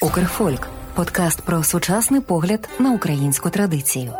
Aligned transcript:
Укрфольк 0.00 0.68
подкаст 0.94 1.42
про 1.42 1.62
сучасний 1.62 2.20
погляд 2.20 2.68
на 2.78 2.92
українську 2.92 3.50
традицію. 3.50 4.12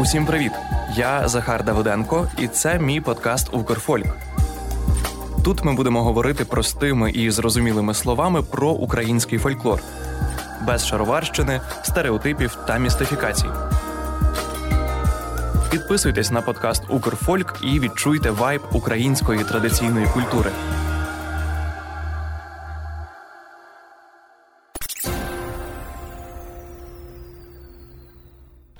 Усім 0.00 0.26
привіт! 0.26 0.52
Я 0.96 1.28
Захар 1.28 1.64
Давиденко, 1.64 2.28
і 2.38 2.48
це 2.48 2.78
мій 2.78 3.00
подкаст 3.00 3.54
Укрфольк. 3.54 4.06
Тут 5.44 5.64
ми 5.64 5.72
будемо 5.72 6.02
говорити 6.02 6.44
простими 6.44 7.10
і 7.10 7.30
зрозумілими 7.30 7.94
словами 7.94 8.42
про 8.42 8.70
український 8.70 9.38
фольклор, 9.38 9.80
без 10.66 10.86
шароварщини, 10.86 11.60
стереотипів 11.82 12.58
та 12.66 12.78
містифікацій. 12.78 13.48
Підписуйтесь 15.72 16.30
на 16.30 16.42
подкаст 16.42 16.82
Укрфольк 16.88 17.54
і 17.62 17.80
відчуйте 17.80 18.30
вайб 18.30 18.60
української 18.72 19.44
традиційної 19.44 20.06
культури. 20.06 20.50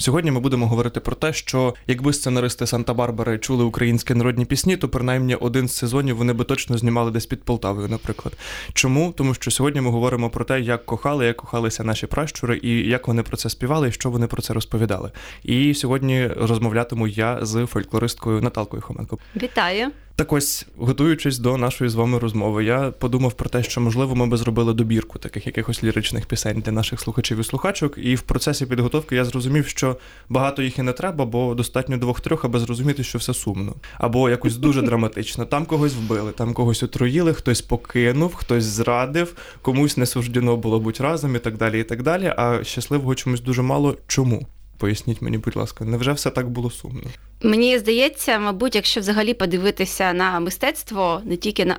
Сьогодні 0.03 0.31
ми 0.31 0.41
будемо 0.41 0.67
говорити 0.67 1.01
про 1.01 1.17
те, 1.17 1.33
що 1.33 1.75
якби 1.87 2.13
сценаристи 2.13 2.65
Санта-Барбари 2.65 3.39
чули 3.39 3.65
українські 3.65 4.15
народні 4.15 4.45
пісні, 4.45 4.77
то 4.77 4.89
принаймні 4.89 5.35
один 5.35 5.69
з 5.69 5.77
сезонів 5.77 6.17
вони 6.17 6.33
би 6.33 6.45
точно 6.45 6.79
знімали 6.79 7.11
десь 7.11 7.27
під 7.27 7.43
Полтавою, 7.43 7.89
наприклад. 7.89 8.37
Чому? 8.73 9.13
Тому 9.17 9.35
що 9.35 9.51
сьогодні 9.51 9.81
ми 9.81 9.91
говоримо 9.91 10.31
про 10.31 10.45
те, 10.45 10.61
як 10.61 10.87
кохали, 10.87 11.27
як 11.27 11.37
кохалися 11.37 11.85
наші 11.85 12.07
пращури, 12.07 12.61
і 12.63 12.89
як 12.89 13.09
вони 13.09 13.23
про 13.23 13.37
це 13.37 13.51
співали, 13.51 13.89
і 13.89 13.93
що 13.93 14.11
вони 14.11 14.27
про 14.27 14.43
це 14.43 14.55
розповідали. 14.55 15.11
І 15.43 15.75
сьогодні 15.75 16.27
розмовлятиму 16.27 17.07
я 17.07 17.39
з 17.43 17.67
фольклористкою 17.67 18.41
Наталкою 18.41 18.83
Хоменко. 18.83 19.19
Вітаю. 19.37 19.91
Так 20.17 20.33
ось, 20.33 20.67
готуючись 20.77 21.39
до 21.39 21.57
нашої 21.57 21.91
з 21.91 21.95
вами 21.95 22.19
розмови, 22.19 22.65
я 22.65 22.91
подумав 22.91 23.33
про 23.33 23.49
те, 23.49 23.63
що 23.63 23.81
можливо 23.81 24.15
ми 24.15 24.27
би 24.27 24.37
зробили 24.37 24.75
добірку 24.75 25.19
таких 25.19 25.47
якихось 25.47 25.85
ліричних 25.85 26.27
пісень 26.27 26.63
для 26.67 26.73
наших 26.73 27.01
слухачів 27.01 27.39
і 27.39 27.45
слухачок. 27.45 27.99
І 27.99 28.15
в 28.15 28.21
процесі 28.21 28.67
підготовки 28.67 29.17
я 29.17 29.25
зрозумів, 29.25 29.67
що 29.67 29.97
багато 30.29 30.63
їх 30.63 30.79
і 30.79 30.83
не 30.83 30.93
треба, 30.93 31.25
бо 31.25 31.55
достатньо 31.55 31.97
двох-трьох, 31.97 32.45
аби 32.45 32.59
зрозуміти, 32.59 33.05
що 33.05 33.19
все 33.19 33.35
сумно. 33.35 33.75
Або 33.99 34.31
якось 34.31 34.57
дуже 34.57 34.83
драматично. 34.83 35.45
Там 35.45 35.67
когось 35.67 35.95
вбили, 35.95 36.33
там 36.33 36.55
когось 36.55 36.83
отруїли, 36.83 37.35
хтось 37.35 37.63
покинув, 37.63 38.35
хтось 38.35 38.65
зрадив, 38.65 39.35
комусь 39.63 39.97
не 39.97 40.07
суждено 40.07 40.57
було 40.57 40.81
бути 40.81 41.03
разом 41.03 41.37
і 41.37 41.39
так 41.39 41.57
далі. 41.57 41.81
і 41.81 41.85
так 41.85 42.03
далі. 42.03 42.35
А 42.37 42.65
щасливого 42.65 43.15
чомусь 43.15 43.41
дуже 43.41 43.63
мало. 43.63 43.97
Чому? 44.07 44.47
Поясніть 44.83 45.23
мені, 45.23 45.39
будь 45.39 45.57
ласка, 45.57 45.85
невже 45.85 46.13
все 46.13 46.31
так 46.31 46.51
було 46.51 46.71
сумно? 46.71 47.11
Мені 47.43 47.79
здається, 47.79 48.39
мабуть, 48.39 48.75
якщо 48.75 49.01
взагалі 49.01 49.35
подивитися 49.35 50.13
на 50.13 50.41
мистецтво, 50.41 51.23
не 51.25 51.37
тільки 51.37 51.65
на 51.65 51.79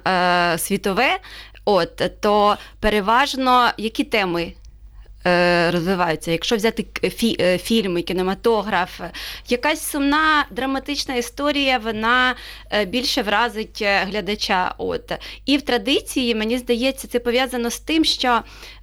е, 0.53 0.57
світове, 0.57 1.19
от 1.65 2.01
то 2.21 2.57
переважно 2.79 3.69
які 3.77 4.03
теми 4.03 4.53
Е, 5.25 5.71
розвиваються. 5.71 6.31
Якщо 6.31 6.55
взяти 6.55 6.85
фі, 7.09 7.37
е, 7.39 7.57
фільми, 7.57 8.01
кінематограф, 8.01 9.01
якась 9.47 9.89
сумна 9.89 10.45
драматична 10.51 11.15
історія, 11.15 11.77
вона 11.77 12.35
е, 12.71 12.85
більше 12.85 13.21
вразить 13.21 13.83
глядача. 13.83 14.75
От 14.77 15.11
І 15.45 15.57
в 15.57 15.61
традиції, 15.61 16.35
мені 16.35 16.57
здається, 16.57 17.07
це 17.07 17.19
пов'язано 17.19 17.69
з 17.69 17.79
тим, 17.79 18.05
що 18.05 18.41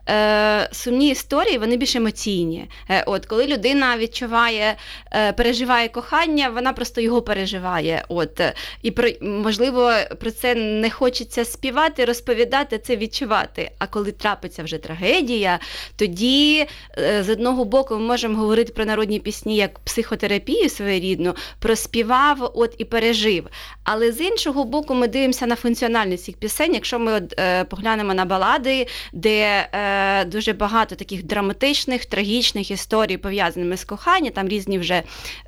е, 0.08 0.68
сумні 0.72 1.08
історії 1.10 1.58
вони 1.58 1.76
більш 1.76 1.96
емоційні. 1.96 2.68
Е, 2.90 3.04
от 3.06 3.26
Коли 3.26 3.46
людина 3.46 3.96
відчуває, 3.96 4.76
е, 5.12 5.32
переживає 5.32 5.88
кохання, 5.88 6.48
вона 6.48 6.72
просто 6.72 7.00
його 7.00 7.22
переживає. 7.22 8.04
От 8.08 8.40
І 8.82 8.90
про, 8.90 9.08
можливо, 9.20 9.92
про 10.20 10.30
це 10.30 10.54
не 10.54 10.90
хочеться 10.90 11.44
співати, 11.44 12.04
розповідати, 12.04 12.78
це 12.78 12.96
відчувати. 12.96 13.70
А 13.78 13.86
коли 13.86 14.12
трапиться 14.12 14.62
вже 14.62 14.78
трагедія, 14.78 15.58
тоді. 15.96 16.66
Е, 16.98 17.22
з 17.22 17.28
одного 17.28 17.64
боку 17.64 17.94
ми 17.94 18.00
можемо 18.00 18.38
говорити 18.38 18.72
про 18.72 18.84
народні 18.84 19.20
пісні 19.20 19.56
як 19.56 19.78
психотерапію 19.78 20.68
своєрідну, 20.68 21.34
проспівав 21.58 22.50
от 22.54 22.74
і 22.78 22.84
пережив. 22.84 23.48
Але 23.84 24.12
з 24.12 24.20
іншого 24.20 24.64
боку, 24.64 24.94
ми 24.94 25.08
дивимося 25.08 25.46
на 25.46 25.56
функціональність 25.56 26.24
цих 26.24 26.36
пісень. 26.36 26.74
Якщо 26.74 26.98
ми 26.98 27.22
е, 27.38 27.64
поглянемо 27.64 28.14
на 28.14 28.24
балади, 28.24 28.86
де 29.12 29.68
е, 29.72 29.89
дуже 30.26 30.52
багато 30.52 30.94
таких 30.94 31.22
драматичних, 31.22 32.06
трагічних 32.06 32.70
історій 32.70 33.16
пов'язаних 33.16 33.78
з 33.78 33.84
коханням, 33.84 34.32
там 34.32 34.48
різні 34.48 34.78
вже 34.78 35.02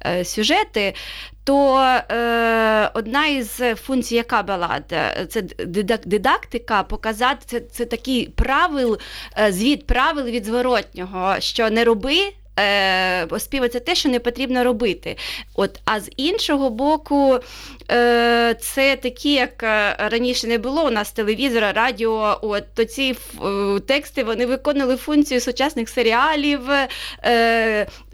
е, 0.07 0.25
сюжети, 0.25 0.95
то 1.45 1.81
е, 1.81 2.91
одна 2.95 3.27
із 3.27 3.63
функцій, 3.77 4.15
яка 4.15 4.43
була, 4.43 4.81
це 5.29 5.43
дидактика, 6.05 6.83
показати 6.83 7.41
це 7.47 7.61
це 7.61 7.85
такий 7.85 8.29
правил, 8.29 8.99
е, 9.39 9.53
звіт 9.53 9.87
правил 9.87 10.25
від 10.25 10.45
зворотнього, 10.45 11.35
що 11.39 11.71
не 11.71 11.85
роби 11.85 12.33
е, 12.57 13.25
оспівати 13.25 13.81
те, 13.81 13.95
що 13.95 14.09
не 14.09 14.21
потрібно 14.21 14.65
робити. 14.65 15.17
От, 15.55 15.81
А 15.85 16.01
з 16.01 16.11
іншого 16.17 16.71
боку, 16.71 17.39
е, 17.91 18.57
це 18.61 18.97
такі, 18.97 19.33
як 19.33 19.63
е, 19.63 19.97
раніше 19.99 20.47
не 20.47 20.59
було 20.59 20.87
у 20.87 20.91
нас 20.91 21.13
телевізора, 21.13 21.73
радіо, 21.73 22.39
от, 22.43 22.65
то 22.75 22.85
ці 22.85 23.15
е, 23.45 23.81
тексти 23.81 24.25
вони 24.25 24.47
виконували 24.47 24.97
функцію 24.97 25.41
сучасних 25.41 25.89
серіалів, 25.89 26.71
е, 26.71 26.89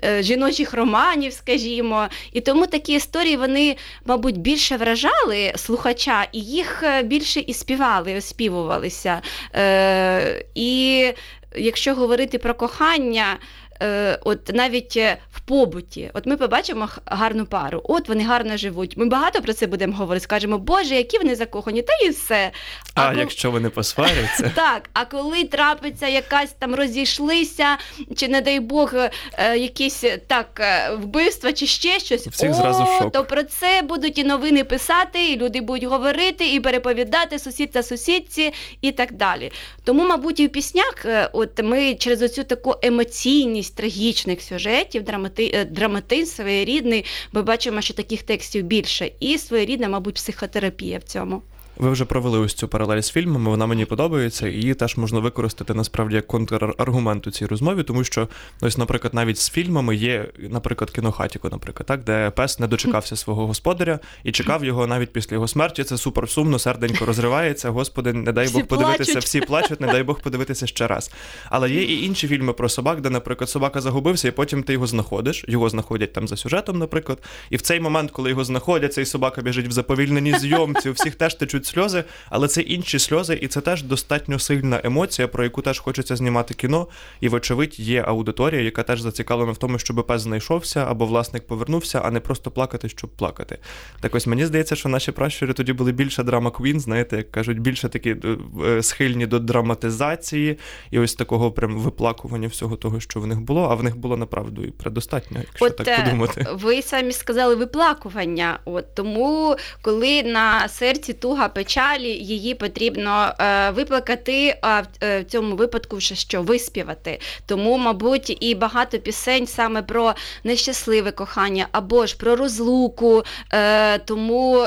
е, 0.04 0.22
жіночих 0.22 0.74
романів, 0.74 1.32
скажімо. 1.32 2.08
І 2.32 2.40
тому 2.40 2.66
такі 2.66 2.92
історії 2.92 3.36
вони, 3.36 3.76
мабуть, 4.04 4.38
більше 4.38 4.76
вражали 4.76 5.52
слухача, 5.56 6.26
і 6.32 6.40
їх 6.40 6.82
е, 6.82 7.02
більше 7.02 7.40
і 7.40 7.54
співали, 7.54 8.16
оспівувалися. 8.16 9.20
Е, 9.54 10.44
І 10.54 11.12
якщо 11.56 11.94
говорити 11.94 12.38
про 12.38 12.54
кохання, 12.54 13.38
Е, 13.82 14.18
от 14.24 14.54
навіть 14.54 14.96
е, 14.96 15.16
в 15.32 15.40
побуті, 15.40 16.10
от 16.14 16.26
ми 16.26 16.36
побачимо 16.36 16.88
гарну 17.06 17.46
пару, 17.46 17.80
от 17.84 18.08
вони 18.08 18.24
гарно 18.24 18.56
живуть. 18.56 18.96
Ми 18.96 19.06
багато 19.06 19.42
про 19.42 19.52
це 19.52 19.66
будемо 19.66 19.96
говорити. 19.96 20.24
Скажемо, 20.24 20.58
Боже, 20.58 20.94
які 20.94 21.18
вони 21.18 21.34
закохані, 21.34 21.82
та 21.82 21.92
і 22.06 22.08
все. 22.08 22.50
А, 22.94 23.02
а 23.02 23.08
коли... 23.08 23.20
якщо 23.20 23.50
вони 23.50 23.70
посваряться? 23.70 24.52
Так, 24.58 24.90
а 24.92 25.04
коли 25.04 25.44
трапиться 25.44 26.08
якась 26.08 26.52
там 26.58 26.74
розійшлися, 26.74 27.76
чи, 28.16 28.28
не 28.28 28.40
дай 28.40 28.60
Бог, 28.60 28.94
е, 28.94 29.58
якісь 29.58 30.04
так 30.26 30.60
вбивства, 31.00 31.52
чи 31.52 31.66
ще 31.66 31.98
щось, 31.98 32.26
Всіх 32.26 32.50
О, 32.50 32.54
зразу 32.54 32.86
шок. 32.98 33.12
то 33.12 33.24
про 33.24 33.42
це 33.42 33.82
будуть 33.82 34.18
і 34.18 34.24
новини 34.24 34.64
писати, 34.64 35.32
і 35.32 35.36
люди 35.36 35.60
будуть 35.60 35.84
говорити, 35.84 36.54
і 36.54 36.60
переповідати 36.60 37.38
сусід 37.38 37.70
та 37.70 37.82
сусідці, 37.82 38.52
і 38.80 38.92
так 38.92 39.12
далі. 39.12 39.52
Тому, 39.84 40.06
мабуть, 40.06 40.40
і 40.40 40.46
в 40.46 40.52
піснях, 40.52 41.06
от 41.32 41.62
ми 41.62 41.94
через 41.94 42.22
оцю 42.22 42.44
таку 42.44 42.74
емоційність 42.82 43.67
кількість 43.68 43.76
трагічних 43.76 44.42
сюжетів, 44.42 45.02
драмати, 45.02 45.48
драматин 45.48 45.74
драматизм 45.74 46.34
своєрідний. 46.36 47.04
Ми 47.32 47.42
бачимо, 47.42 47.80
що 47.80 47.94
таких 47.94 48.22
текстів 48.22 48.64
більше, 48.64 49.10
і 49.20 49.38
своєрідна, 49.38 49.88
мабуть, 49.88 50.14
психотерапія 50.14 50.98
в 50.98 51.02
цьому. 51.02 51.42
Ви 51.78 51.90
вже 51.90 52.04
провели 52.04 52.38
ось 52.38 52.54
цю 52.54 52.68
паралель 52.68 53.00
з 53.00 53.10
фільмами, 53.10 53.50
вона 53.50 53.66
мені 53.66 53.84
подобається, 53.84 54.48
і 54.48 54.52
її 54.52 54.74
теж 54.74 54.96
можна 54.96 55.20
використати 55.20 55.74
насправді 55.74 56.14
як 56.14 56.26
контраргумент 56.26 57.26
у 57.26 57.30
цій 57.30 57.46
розмові, 57.46 57.82
тому 57.82 58.04
що, 58.04 58.28
ось, 58.60 58.78
наприклад, 58.78 59.14
навіть 59.14 59.38
з 59.38 59.50
фільмами 59.50 59.96
є, 59.96 60.28
наприклад, 60.38 60.90
кінохатіко, 60.90 61.48
наприклад, 61.48 61.86
так, 61.86 62.04
де 62.04 62.30
пес 62.30 62.58
не 62.58 62.66
дочекався 62.66 63.16
свого 63.16 63.46
господаря 63.46 63.98
і 64.24 64.32
чекав 64.32 64.64
його 64.64 64.86
навіть 64.86 65.12
після 65.12 65.34
його 65.34 65.48
смерті. 65.48 65.84
Це 65.84 65.98
супер 65.98 66.28
сумно, 66.28 66.58
серденько 66.58 67.06
розривається. 67.06 67.70
Господи, 67.70 68.12
не 68.12 68.32
дай 68.32 68.46
Бог 68.46 68.54
всі 68.54 68.68
подивитися, 68.68 69.12
плачуть. 69.12 69.24
всі 69.24 69.40
плачуть, 69.40 69.80
не 69.80 69.86
дай 69.86 70.02
Бог 70.02 70.20
подивитися 70.20 70.66
ще 70.66 70.86
раз. 70.86 71.10
Але 71.50 71.70
є 71.70 71.82
і 71.82 72.04
інші 72.04 72.28
фільми 72.28 72.52
про 72.52 72.68
собак, 72.68 73.00
де, 73.00 73.10
наприклад, 73.10 73.50
собака 73.50 73.80
загубився, 73.80 74.28
і 74.28 74.30
потім 74.30 74.62
ти 74.62 74.72
його 74.72 74.86
знаходиш. 74.86 75.44
Його 75.48 75.68
знаходять 75.68 76.12
там 76.12 76.28
за 76.28 76.36
сюжетом, 76.36 76.78
наприклад. 76.78 77.18
І 77.50 77.56
в 77.56 77.62
цей 77.62 77.80
момент, 77.80 78.10
коли 78.10 78.30
його 78.30 78.44
знаходять, 78.44 78.94
цей 78.94 79.04
собака 79.04 79.42
біжить 79.42 79.68
в 79.68 79.72
заповільненій 79.72 80.38
зйомці, 80.38 80.88
у 80.90 80.92
всіх 80.92 81.14
теж 81.14 81.34
течуть 81.34 81.67
сльози, 81.68 82.04
але 82.30 82.48
це 82.48 82.60
інші 82.60 82.98
сльози, 82.98 83.38
і 83.42 83.48
це 83.48 83.60
теж 83.60 83.82
достатньо 83.82 84.38
сильна 84.38 84.80
емоція, 84.84 85.28
про 85.28 85.44
яку 85.44 85.62
теж 85.62 85.78
хочеться 85.78 86.16
знімати 86.16 86.54
кіно. 86.54 86.86
І, 87.20 87.28
вочевидь, 87.28 87.80
є 87.80 88.02
аудиторія, 88.02 88.62
яка 88.62 88.82
теж 88.82 89.00
зацікавлена 89.00 89.52
в 89.52 89.56
тому, 89.56 89.78
щоб 89.78 90.06
пес 90.06 90.22
знайшовся 90.22 90.86
або 90.88 91.06
власник 91.06 91.46
повернувся, 91.46 92.00
а 92.04 92.10
не 92.10 92.20
просто 92.20 92.50
плакати, 92.50 92.88
щоб 92.88 93.10
плакати. 93.10 93.58
Так 94.00 94.14
ось 94.14 94.26
мені 94.26 94.46
здається, 94.46 94.76
що 94.76 94.88
наші 94.88 95.12
пращури 95.12 95.52
тоді 95.52 95.72
були 95.72 95.92
більше 95.92 96.22
драма 96.22 96.50
квін, 96.50 96.80
знаєте, 96.80 97.16
як 97.16 97.32
кажуть, 97.32 97.58
більше 97.58 97.88
такі 97.88 98.10
е, 98.10 98.36
е, 98.66 98.82
схильні 98.82 99.26
до 99.26 99.38
драматизації 99.38 100.58
і 100.90 100.98
ось 100.98 101.14
такого 101.14 101.52
прям 101.52 101.78
виплакування 101.78 102.48
всього 102.48 102.76
того, 102.76 103.00
що 103.00 103.20
в 103.20 103.26
них 103.26 103.40
було, 103.40 103.68
а 103.70 103.74
в 103.74 103.82
них 103.82 103.96
було 103.96 104.16
направду 104.16 104.64
і 104.64 104.70
предостатньо, 104.70 105.38
якщо 105.40 105.64
От, 105.64 105.76
так 105.76 106.04
подумати. 106.04 106.46
Ви 106.52 106.82
самі 106.82 107.12
сказали 107.12 107.54
виплакування. 107.54 108.58
От 108.64 108.94
тому, 108.94 109.56
коли 109.82 110.22
на 110.22 110.68
серці 110.68 111.12
туга 111.12 111.48
печалі, 111.58 112.08
її 112.08 112.54
потрібно 112.54 113.32
е, 113.40 113.70
виплакати, 113.70 114.58
а 114.62 114.80
в, 114.80 114.86
е, 115.02 115.20
в 115.20 115.24
цьому 115.24 115.56
випадку 115.56 115.96
вже 115.96 116.14
що 116.14 116.42
виспівати. 116.42 117.20
Тому, 117.46 117.78
мабуть, 117.78 118.36
і 118.40 118.54
багато 118.54 118.98
пісень 118.98 119.46
саме 119.46 119.82
про 119.82 120.14
нещасливе 120.44 121.10
кохання 121.10 121.68
або 121.72 122.06
ж 122.06 122.16
про 122.16 122.36
розлуку. 122.36 123.22
Е, 123.52 123.98
тому 123.98 124.66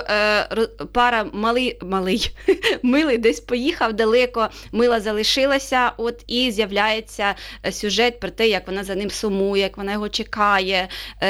пара 0.91 1.25
малий, 1.33 1.77
малий, 1.81 2.35
милий 2.83 3.17
десь 3.17 3.39
поїхав 3.39 3.93
далеко, 3.93 4.49
мила 4.71 4.99
залишилася, 4.99 5.91
от 5.97 6.23
і 6.27 6.51
з'являється 6.51 7.35
сюжет 7.71 8.19
про 8.19 8.29
те, 8.29 8.47
як 8.47 8.67
вона 8.67 8.83
за 8.83 8.95
ним 8.95 9.09
сумує, 9.09 9.63
як 9.63 9.77
вона 9.77 9.91
його 9.91 10.09
чекає. 10.09 10.87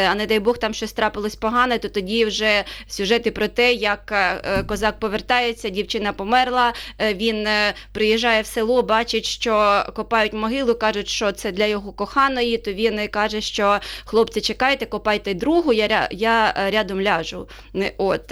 А 0.10 0.16
не 0.16 0.26
дай 0.26 0.40
Бог, 0.40 0.58
там 0.58 0.74
щось 0.74 0.94
трапилось 0.94 1.36
погане, 1.36 1.80
то 1.80 1.90
тоді 1.90 2.26
вже 2.26 2.64
сюжети 2.88 3.32
про 3.32 3.48
те, 3.48 3.74
як 3.74 4.14
козак 4.68 5.00
повертається, 5.00 5.41
дівчина 5.72 6.14
померла, 6.14 6.74
е, 7.00 7.14
він 7.14 7.48
е, 7.48 7.74
приїжджає 7.92 8.42
в 8.42 8.46
село, 8.46 8.82
бачить, 8.82 9.26
що 9.26 9.84
копають 9.96 10.34
могилу, 10.34 10.76
кажуть, 10.76 11.08
що 11.08 11.32
це 11.32 11.52
для 11.52 11.66
його 11.66 11.92
коханої, 11.92 12.58
то 12.58 12.74
він 12.74 13.08
каже, 13.08 13.42
що 13.42 13.80
хлопці, 14.06 14.42
чекайте, 14.42 14.86
копайте 14.86 15.34
другу, 15.34 15.74
я, 15.74 16.08
я 16.12 16.54
е, 16.58 16.72
рядом 16.72 17.02
ляжу. 17.02 17.48
От. 17.98 18.32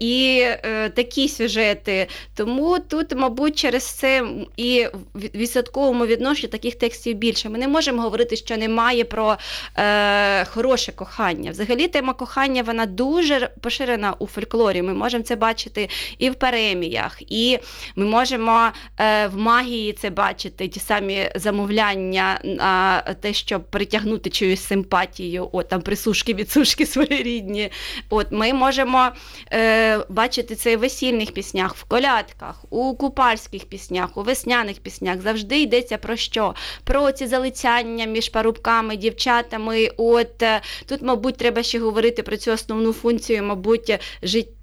І 0.00 0.46
такі 0.94 1.28
сюжети. 1.28 2.06
Тому 2.36 2.78
тут, 2.78 3.14
мабуть, 3.16 3.58
через 3.58 3.84
це 3.84 4.24
і 4.56 4.86
в 5.14 5.20
відсотковому 5.34 6.06
відношенні 6.06 6.48
таких 6.48 6.74
текстів 6.74 7.16
більше. 7.16 7.48
Ми 7.48 7.58
не 7.58 7.68
можемо 7.68 8.02
говорити, 8.02 8.36
що 8.36 8.56
немає 8.56 9.04
про 9.04 9.36
е, 9.76 10.44
хороше 10.44 10.92
кохання. 10.92 11.50
Взагалі, 11.50 11.88
тема 11.88 12.12
кохання 12.12 12.62
вона 12.62 12.86
дуже 12.86 13.50
поширена 13.60 14.14
у 14.18 14.26
фольклорі. 14.26 14.82
Ми 14.82 14.94
можемо 14.94 15.24
це 15.24 15.36
бачити 15.36 15.88
і 16.18 16.29
переміях, 16.34 17.22
і 17.28 17.58
ми 17.96 18.04
можемо 18.04 18.68
е, 18.98 19.26
в 19.26 19.36
магії 19.36 19.92
це 19.92 20.10
бачити, 20.10 20.68
ті 20.68 20.80
самі 20.80 21.30
замовляння 21.34 22.40
на 22.44 23.00
те, 23.00 23.32
щоб 23.32 23.70
притягнути 23.70 24.30
чиюсь 24.30 24.64
симпатію, 24.64 25.48
от 25.52 25.68
там 25.68 25.80
присушки, 25.80 26.34
відсушки 26.34 26.86
своєрідні. 26.86 27.70
От 28.10 28.26
ми 28.30 28.52
можемо 28.52 29.08
е, 29.52 29.98
бачити 30.08 30.54
це 30.54 30.76
в 30.76 30.80
весільних 30.80 31.32
піснях, 31.32 31.76
в 31.76 31.84
колядках, 31.84 32.64
у 32.70 32.94
купальських 32.94 33.64
піснях, 33.64 34.16
у 34.16 34.22
весняних 34.22 34.78
піснях. 34.78 35.20
Завжди 35.20 35.60
йдеться 35.60 35.98
про 35.98 36.16
що? 36.16 36.54
Про 36.84 37.12
ці 37.12 37.26
залицяння 37.26 38.04
між 38.04 38.28
парубками, 38.28 38.96
дівчатами. 38.96 39.88
От 39.96 40.42
е, 40.42 40.60
тут, 40.86 41.02
мабуть, 41.02 41.36
треба 41.36 41.62
ще 41.62 41.78
говорити 41.78 42.22
про 42.22 42.36
цю 42.36 42.52
основну 42.52 42.92
функцію, 42.92 43.42
мабуть, 43.42 43.98
життя. 44.22 44.59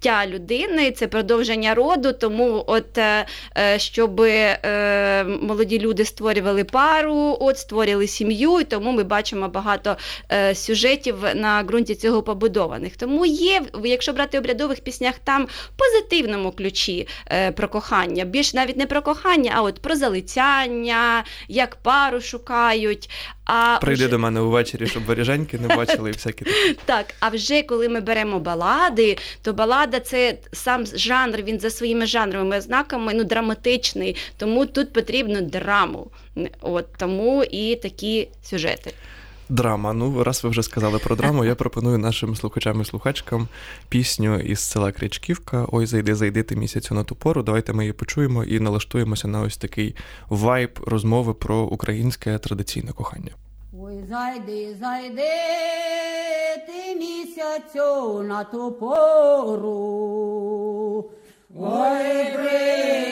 Життя 0.00 0.26
людини 0.26 0.90
це 0.92 1.06
продовження 1.08 1.74
роду, 1.74 2.12
тому 2.12 2.64
от 2.66 2.98
е, 2.98 3.26
е, 3.58 3.78
щоб 3.78 4.20
е, 4.20 5.24
молоді 5.42 5.78
люди 5.78 6.04
створювали 6.04 6.64
пару, 6.64 7.36
от 7.40 7.58
створювали 7.58 8.06
сім'ю, 8.06 8.60
і 8.60 8.64
тому 8.64 8.92
ми 8.92 9.04
бачимо 9.04 9.48
багато 9.48 9.96
сюжетів 10.54 11.16
на 11.34 11.62
ґрунті 11.62 11.94
цього 11.94 12.22
побудованих. 12.22 12.96
Тому 12.96 13.26
є, 13.26 13.62
якщо 13.84 14.12
брати 14.12 14.38
обрядових 14.38 14.80
піснях, 14.80 15.14
там 15.24 15.46
в 15.46 15.70
позитивному 15.76 16.50
ключі 16.50 17.08
про 17.56 17.68
кохання, 17.68 18.24
більш 18.24 18.54
навіть 18.54 18.76
не 18.76 18.86
про 18.86 19.02
кохання, 19.02 19.52
а 19.54 19.62
от 19.62 19.82
про 19.82 19.96
залицяння, 19.96 21.24
як 21.48 21.76
пару 21.76 22.20
шукають. 22.20 23.10
А 23.52 23.78
Прийди 23.80 24.04
вже- 24.04 24.10
до 24.10 24.18
мене 24.18 24.40
увечері, 24.40 24.86
щоб 24.86 25.04
виріженьки 25.04 25.58
не 25.58 25.76
бачили 25.76 26.10
і 26.10 26.12
всякі 26.12 26.44
такі. 26.44 26.76
так, 26.84 27.06
а 27.20 27.28
вже 27.28 27.62
коли 27.62 27.88
ми 27.88 28.00
беремо 28.00 28.40
балади, 28.40 29.18
то 29.42 29.52
балада 29.52 30.00
це 30.00 30.38
сам 30.52 30.86
жанр, 30.86 31.42
він 31.42 31.60
за 31.60 31.70
своїми 31.70 32.06
жанровими 32.06 32.58
ознаками 32.58 33.14
ну, 33.14 33.24
драматичний, 33.24 34.16
тому 34.36 34.66
тут 34.66 34.92
потрібно 34.92 35.40
драму. 35.40 36.10
От 36.60 36.86
тому 36.98 37.44
і 37.44 37.76
такі 37.76 38.28
сюжети. 38.42 38.92
Драма. 39.50 39.92
Ну, 39.92 40.24
раз 40.24 40.44
ви 40.44 40.50
вже 40.50 40.62
сказали 40.62 40.98
про 40.98 41.16
драму, 41.16 41.44
я 41.44 41.54
пропоную 41.54 41.98
нашим 41.98 42.36
слухачам 42.36 42.80
і 42.80 42.84
слухачкам 42.84 43.48
пісню 43.88 44.38
із 44.38 44.60
села 44.60 44.92
Крячківка. 44.92 45.66
Ой, 45.72 45.86
зайди, 45.86 46.14
зайди 46.14 46.42
ти 46.42 46.56
місяцю 46.56 46.94
на 46.94 47.04
ту 47.04 47.14
пору. 47.14 47.42
Давайте 47.42 47.72
ми 47.72 47.82
її 47.82 47.92
почуємо 47.92 48.44
і 48.44 48.60
налаштуємося 48.60 49.28
на 49.28 49.40
ось 49.40 49.56
такий 49.56 49.96
вайб 50.28 50.70
розмови 50.86 51.34
про 51.34 51.58
українське 51.58 52.38
традиційне 52.38 52.92
кохання. 52.92 53.30
Ой, 53.82 54.04
зайди, 54.08 54.76
зайди, 54.80 55.30
ти 56.66 56.96
місяцю 56.96 58.22
на 58.22 58.44
ту 58.44 58.72
пору. 58.72 59.70
Ой, 61.56 62.32
прийди, 62.34 63.09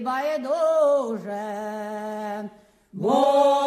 байдуже. 0.00 1.40
Була 2.92 3.59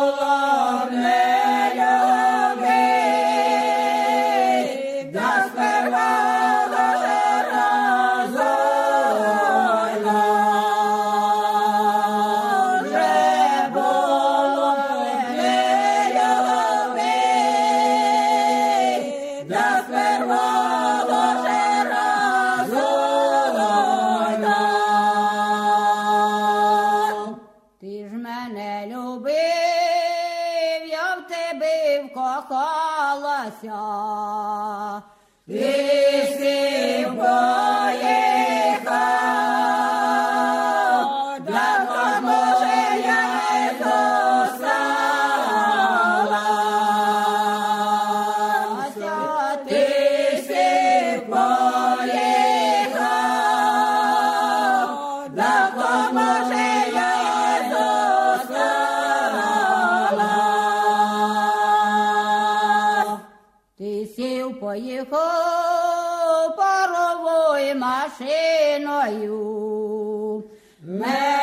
паровою 68.23 68.79
машиною. 68.87 70.43
Мене 70.81 71.42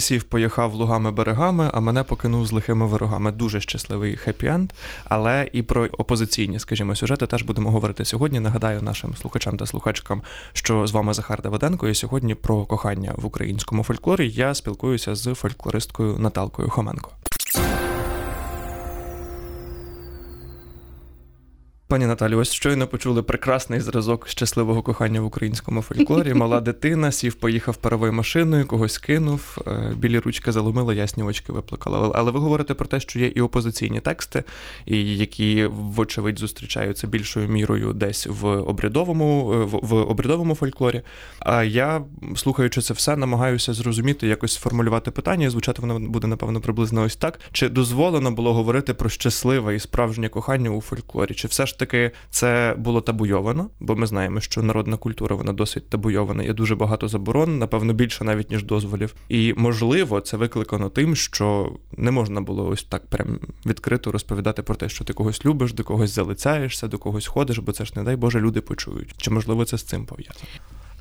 Сів 0.00 0.22
поїхав 0.22 0.74
лугами 0.74 1.10
берегами, 1.10 1.70
а 1.74 1.80
мене 1.80 2.02
покинув 2.02 2.46
з 2.46 2.52
лихими 2.52 2.86
ворогами. 2.86 3.32
Дуже 3.32 3.60
щасливий 3.60 4.16
хеппі-енд, 4.16 4.70
але 5.04 5.48
і 5.52 5.62
про 5.62 5.86
опозиційні, 5.86 6.58
скажімо, 6.58 6.96
сюжети 6.96 7.26
теж 7.26 7.42
будемо 7.42 7.70
говорити 7.70 8.04
сьогодні. 8.04 8.40
Нагадаю 8.40 8.82
нашим 8.82 9.16
слухачам 9.16 9.56
та 9.56 9.66
слухачкам, 9.66 10.22
що 10.52 10.86
з 10.86 10.92
вами 10.92 11.14
Захар 11.14 11.42
Давиденко, 11.42 11.88
і 11.88 11.94
сьогодні 11.94 12.34
про 12.34 12.64
кохання 12.64 13.12
в 13.16 13.26
українському 13.26 13.84
фольклорі 13.84 14.30
я 14.30 14.54
спілкуюся 14.54 15.14
з 15.14 15.34
фольклористкою 15.34 16.18
Наталкою 16.18 16.68
Хоменко. 16.68 17.10
Пані 21.90 22.06
Наталі, 22.06 22.34
ось 22.34 22.52
щойно 22.52 22.86
почули 22.86 23.22
прекрасний 23.22 23.80
зразок 23.80 24.28
щасливого 24.28 24.82
кохання 24.82 25.20
в 25.20 25.24
українському 25.24 25.82
фольклорі. 25.82 26.34
Мала 26.34 26.60
дитина, 26.60 27.12
сів, 27.12 27.34
поїхав 27.34 27.76
паровою 27.76 28.12
машиною, 28.12 28.66
когось 28.66 28.98
кинув, 28.98 29.58
е, 29.66 29.92
білі 29.96 30.18
ручки 30.18 30.52
заломила, 30.52 30.94
ясні 30.94 31.22
очки 31.22 31.52
виплакала. 31.52 32.12
Але 32.14 32.30
ви 32.30 32.38
говорите 32.38 32.74
про 32.74 32.86
те, 32.86 33.00
що 33.00 33.18
є 33.18 33.26
і 33.26 33.40
опозиційні 33.40 34.00
тексти, 34.00 34.44
які, 34.86 35.66
вочевидь, 35.66 36.38
зустрічаються 36.38 37.06
більшою 37.06 37.48
мірою 37.48 37.92
десь 37.92 38.26
в 38.26 38.46
обрядовому, 38.46 39.52
е, 39.52 39.56
в, 39.64 39.80
в 39.82 39.94
обрядовому 39.94 40.54
фольклорі. 40.54 41.02
А 41.38 41.62
я, 41.62 42.02
слухаючи 42.36 42.80
це 42.80 42.94
все, 42.94 43.16
намагаюся 43.16 43.74
зрозуміти, 43.74 44.26
якось 44.26 44.52
сформулювати 44.52 45.10
питання, 45.10 45.46
і 45.46 45.50
звучати 45.50 45.82
воно 45.82 46.00
буде, 46.00 46.26
напевно, 46.26 46.60
приблизно 46.60 47.02
ось 47.02 47.16
так. 47.16 47.40
Чи 47.52 47.68
дозволено 47.68 48.30
було 48.30 48.54
говорити 48.54 48.94
про 48.94 49.08
щасливе 49.08 49.74
і 49.74 49.80
справжнє 49.80 50.28
кохання 50.28 50.70
у 50.70 50.80
фольклорі? 50.80 51.34
Чи 51.34 51.48
все 51.48 51.66
ж 51.66 51.79
таки 51.80 52.10
це 52.30 52.74
було 52.78 53.00
табуйовано? 53.00 53.70
Бо 53.80 53.96
ми 53.96 54.06
знаємо, 54.06 54.40
що 54.40 54.62
народна 54.62 54.96
культура 54.96 55.36
вона 55.36 55.52
досить 55.52 55.88
табуйована. 55.88 56.42
Є 56.42 56.52
дуже 56.52 56.76
багато 56.76 57.08
заборон, 57.08 57.58
напевно, 57.58 57.92
більше 57.92 58.24
навіть 58.24 58.50
ніж 58.50 58.64
дозволів. 58.64 59.14
І 59.28 59.54
можливо, 59.56 60.20
це 60.20 60.36
викликано 60.36 60.88
тим, 60.88 61.16
що 61.16 61.72
не 61.96 62.10
можна 62.10 62.40
було 62.40 62.66
ось 62.66 62.82
так 62.82 63.06
прям 63.06 63.38
відкрито 63.66 64.12
розповідати 64.12 64.62
про 64.62 64.74
те, 64.74 64.88
що 64.88 65.04
ти 65.04 65.12
когось 65.12 65.44
любиш, 65.44 65.72
до 65.72 65.84
когось 65.84 66.10
залицяєшся, 66.10 66.88
до 66.88 66.98
когось 66.98 67.26
ходиш, 67.26 67.58
бо 67.58 67.72
це 67.72 67.84
ж 67.84 67.92
не 67.96 68.02
дай 68.02 68.16
Боже, 68.16 68.40
люди 68.40 68.60
почують. 68.60 69.14
Чи 69.16 69.30
можливо 69.30 69.64
це 69.64 69.78
з 69.78 69.82
цим 69.82 70.06
пов'язано? 70.06 70.46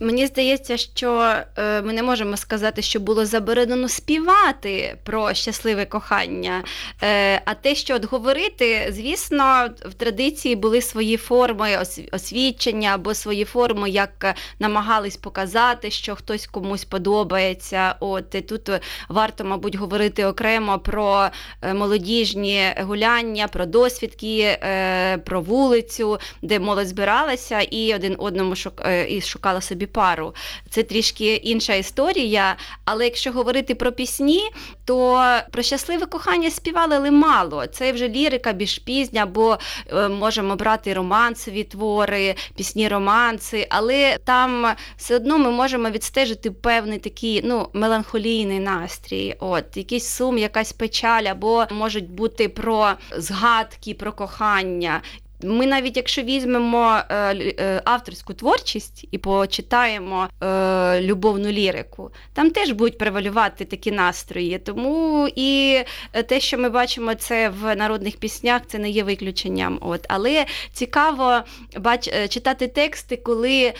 Мені 0.01 0.25
здається, 0.27 0.77
що 0.77 1.33
е, 1.57 1.81
ми 1.81 1.93
не 1.93 2.03
можемо 2.03 2.37
сказати, 2.37 2.81
що 2.81 2.99
було 2.99 3.25
заборонено 3.25 3.89
співати 3.89 4.97
про 5.03 5.33
щасливе 5.33 5.85
кохання. 5.85 6.63
Е, 7.03 7.41
а 7.45 7.53
те, 7.53 7.75
що 7.75 7.95
от 7.95 8.05
говорити, 8.05 8.89
звісно, 8.91 9.69
в 9.85 9.93
традиції 9.93 10.55
були 10.55 10.81
свої 10.81 11.17
форми 11.17 11.77
ос- 11.77 11.99
освідчення 12.11 12.91
або 12.93 13.13
свої 13.13 13.45
форми, 13.45 13.89
як 13.89 14.35
намагались 14.59 15.17
показати, 15.17 15.91
що 15.91 16.15
хтось 16.15 16.47
комусь 16.47 16.85
подобається. 16.85 17.95
От 17.99 18.35
і 18.35 18.41
тут 18.41 18.69
варто, 19.09 19.43
мабуть, 19.45 19.75
говорити 19.75 20.25
окремо 20.25 20.79
про 20.79 21.29
е, 21.61 21.73
молодіжні 21.73 22.63
гуляння, 22.81 23.47
про 23.47 23.65
досвідки, 23.65 24.39
е, 24.41 25.17
про 25.17 25.41
вулицю, 25.41 26.19
де 26.41 26.59
молодь 26.59 26.87
збиралася 26.87 27.59
і 27.61 27.95
один 27.95 28.15
одному 28.17 28.55
шук... 28.55 28.81
е, 28.85 29.09
і 29.09 29.21
шукала 29.21 29.61
собі 29.61 29.85
пару. 29.93 30.35
Це 30.69 30.83
трішки 30.83 31.35
інша 31.35 31.73
історія. 31.73 32.55
Але 32.85 33.03
якщо 33.03 33.31
говорити 33.31 33.75
про 33.75 33.91
пісні, 33.91 34.41
то 34.85 35.23
про 35.51 35.63
щасливе 35.63 36.05
кохання 36.05 36.51
співали, 36.51 36.95
але 36.95 37.11
мало. 37.11 37.67
Це 37.67 37.91
вже 37.91 38.09
лірика 38.09 38.53
більш 38.53 38.77
пізня, 38.77 39.25
бо 39.25 39.57
е, 39.87 40.07
можемо 40.07 40.55
брати 40.55 40.93
романсові 40.93 41.63
твори, 41.63 42.35
пісні 42.55 42.87
романси, 42.87 43.67
але 43.69 44.17
там 44.23 44.67
все 44.97 45.15
одно 45.15 45.37
ми 45.37 45.51
можемо 45.51 45.89
відстежити 45.89 46.51
певний 46.51 46.99
такий 46.99 47.41
ну, 47.43 47.69
меланхолійний 47.73 48.59
настрій, 48.59 49.35
от, 49.39 49.77
якийсь 49.77 50.07
сум, 50.07 50.37
якась 50.37 50.73
печаль, 50.73 51.23
або 51.23 51.65
можуть 51.71 52.09
бути 52.09 52.49
про 52.49 52.93
згадки, 53.17 53.93
про 53.93 54.13
кохання. 54.13 55.01
Ми 55.43 55.65
навіть 55.67 55.97
якщо 55.97 56.21
візьмемо 56.21 56.99
е, 57.09 57.15
е, 57.35 57.81
авторську 57.85 58.33
творчість 58.33 59.07
і 59.11 59.17
почитаємо 59.17 60.27
е, 60.43 61.01
любовну 61.01 61.49
лірику, 61.49 62.11
там 62.33 62.51
теж 62.51 62.71
будуть 62.71 62.97
превалювати 62.97 63.65
такі 63.65 63.91
настрої. 63.91 64.59
Тому 64.59 65.27
і 65.35 65.79
те, 66.27 66.39
що 66.39 66.57
ми 66.57 66.69
бачимо 66.69 67.15
це 67.15 67.49
в 67.49 67.75
народних 67.75 68.17
піснях, 68.17 68.61
це 68.67 68.79
не 68.79 68.89
є 68.89 69.03
виключенням. 69.03 69.77
От. 69.81 70.05
Але 70.09 70.45
цікаво 70.73 71.41
бач, 71.77 72.09
читати 72.29 72.67
тексти, 72.67 73.17
коли 73.17 73.73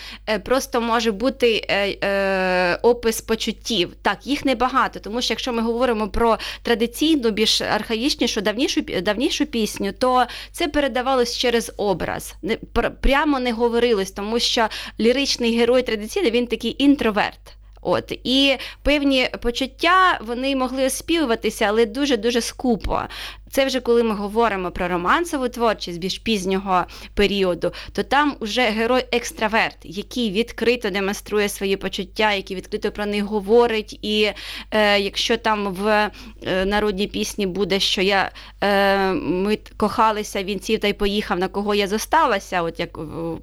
просто 0.45 0.81
може 0.81 1.11
бути 1.11 1.67
опис 2.81 3.21
почуттів. 3.21 3.93
Так, 4.01 4.27
їх 4.27 4.45
небагато, 4.45 4.99
тому 4.99 5.21
що 5.21 5.33
якщо 5.33 5.53
ми 5.53 5.61
говоримо 5.61 6.09
про 6.09 6.37
традиційну, 6.61 7.31
більш 7.31 7.61
архаїчнішу, 7.61 8.41
давнішу, 8.41 8.81
давнішу 8.81 9.45
пісню, 9.45 9.91
то 9.99 10.25
це 10.51 10.67
передавалось 10.67 11.37
через 11.50 11.72
образ. 11.77 12.36
Не, 12.41 12.58
пр- 12.74 12.91
прямо 13.01 13.39
не 13.39 13.51
говорилось, 13.51 14.12
тому 14.12 14.39
що 14.39 14.68
ліричний 15.00 15.58
герой 15.58 15.82
традиційний 15.82 16.32
він 16.32 16.48
такий 16.48 16.75
інтроверт. 16.84 17.39
От 17.82 18.12
і 18.24 18.58
певні 18.84 19.29
почуття 19.41 20.20
вони 20.22 20.56
могли 20.56 20.86
оспівуватися, 20.86 21.65
але 21.65 21.86
дуже 21.86 22.18
дуже 22.18 22.41
скупо. 22.41 23.01
Це 23.51 23.65
вже 23.65 23.79
коли 23.79 24.03
ми 24.03 24.15
говоримо 24.15 24.72
про 24.72 24.88
романсову 24.88 25.50
творчість 25.50 26.00
більш 26.00 26.18
пізнього 26.18 26.84
періоду, 27.13 27.72
то 27.91 28.03
там 28.03 28.36
уже 28.39 28.62
герой 28.62 29.06
екстраверт, 29.12 29.77
який 29.84 30.32
відкрито 30.32 30.89
демонструє 30.89 31.50
свої 31.50 31.77
почуття, 31.77 32.34
який 32.34 32.58
відкрито 32.58 32.91
про 32.91 33.06
них 33.06 33.24
говорить. 33.24 34.00
І 34.01 34.32
е, 34.72 35.00
якщо 35.00 35.38
там 35.38 35.74
в 35.74 35.88
е, 35.88 36.65
народній 36.65 37.08
пісні 37.08 37.48
буде, 37.48 37.79
що 37.79 38.01
я 38.01 38.32
е, 38.62 39.13
ми 39.13 39.58
кохалися, 39.77 40.44
він 40.44 40.60
сів 40.60 40.79
та 40.79 40.88
й 40.88 40.94
поїхав, 40.94 41.39
на 41.39 41.48
кого 41.48 41.75
я 41.75 41.88
зосталася, 41.88 42.62
от 42.62 42.79
як 42.79 42.98
е, 42.98 43.01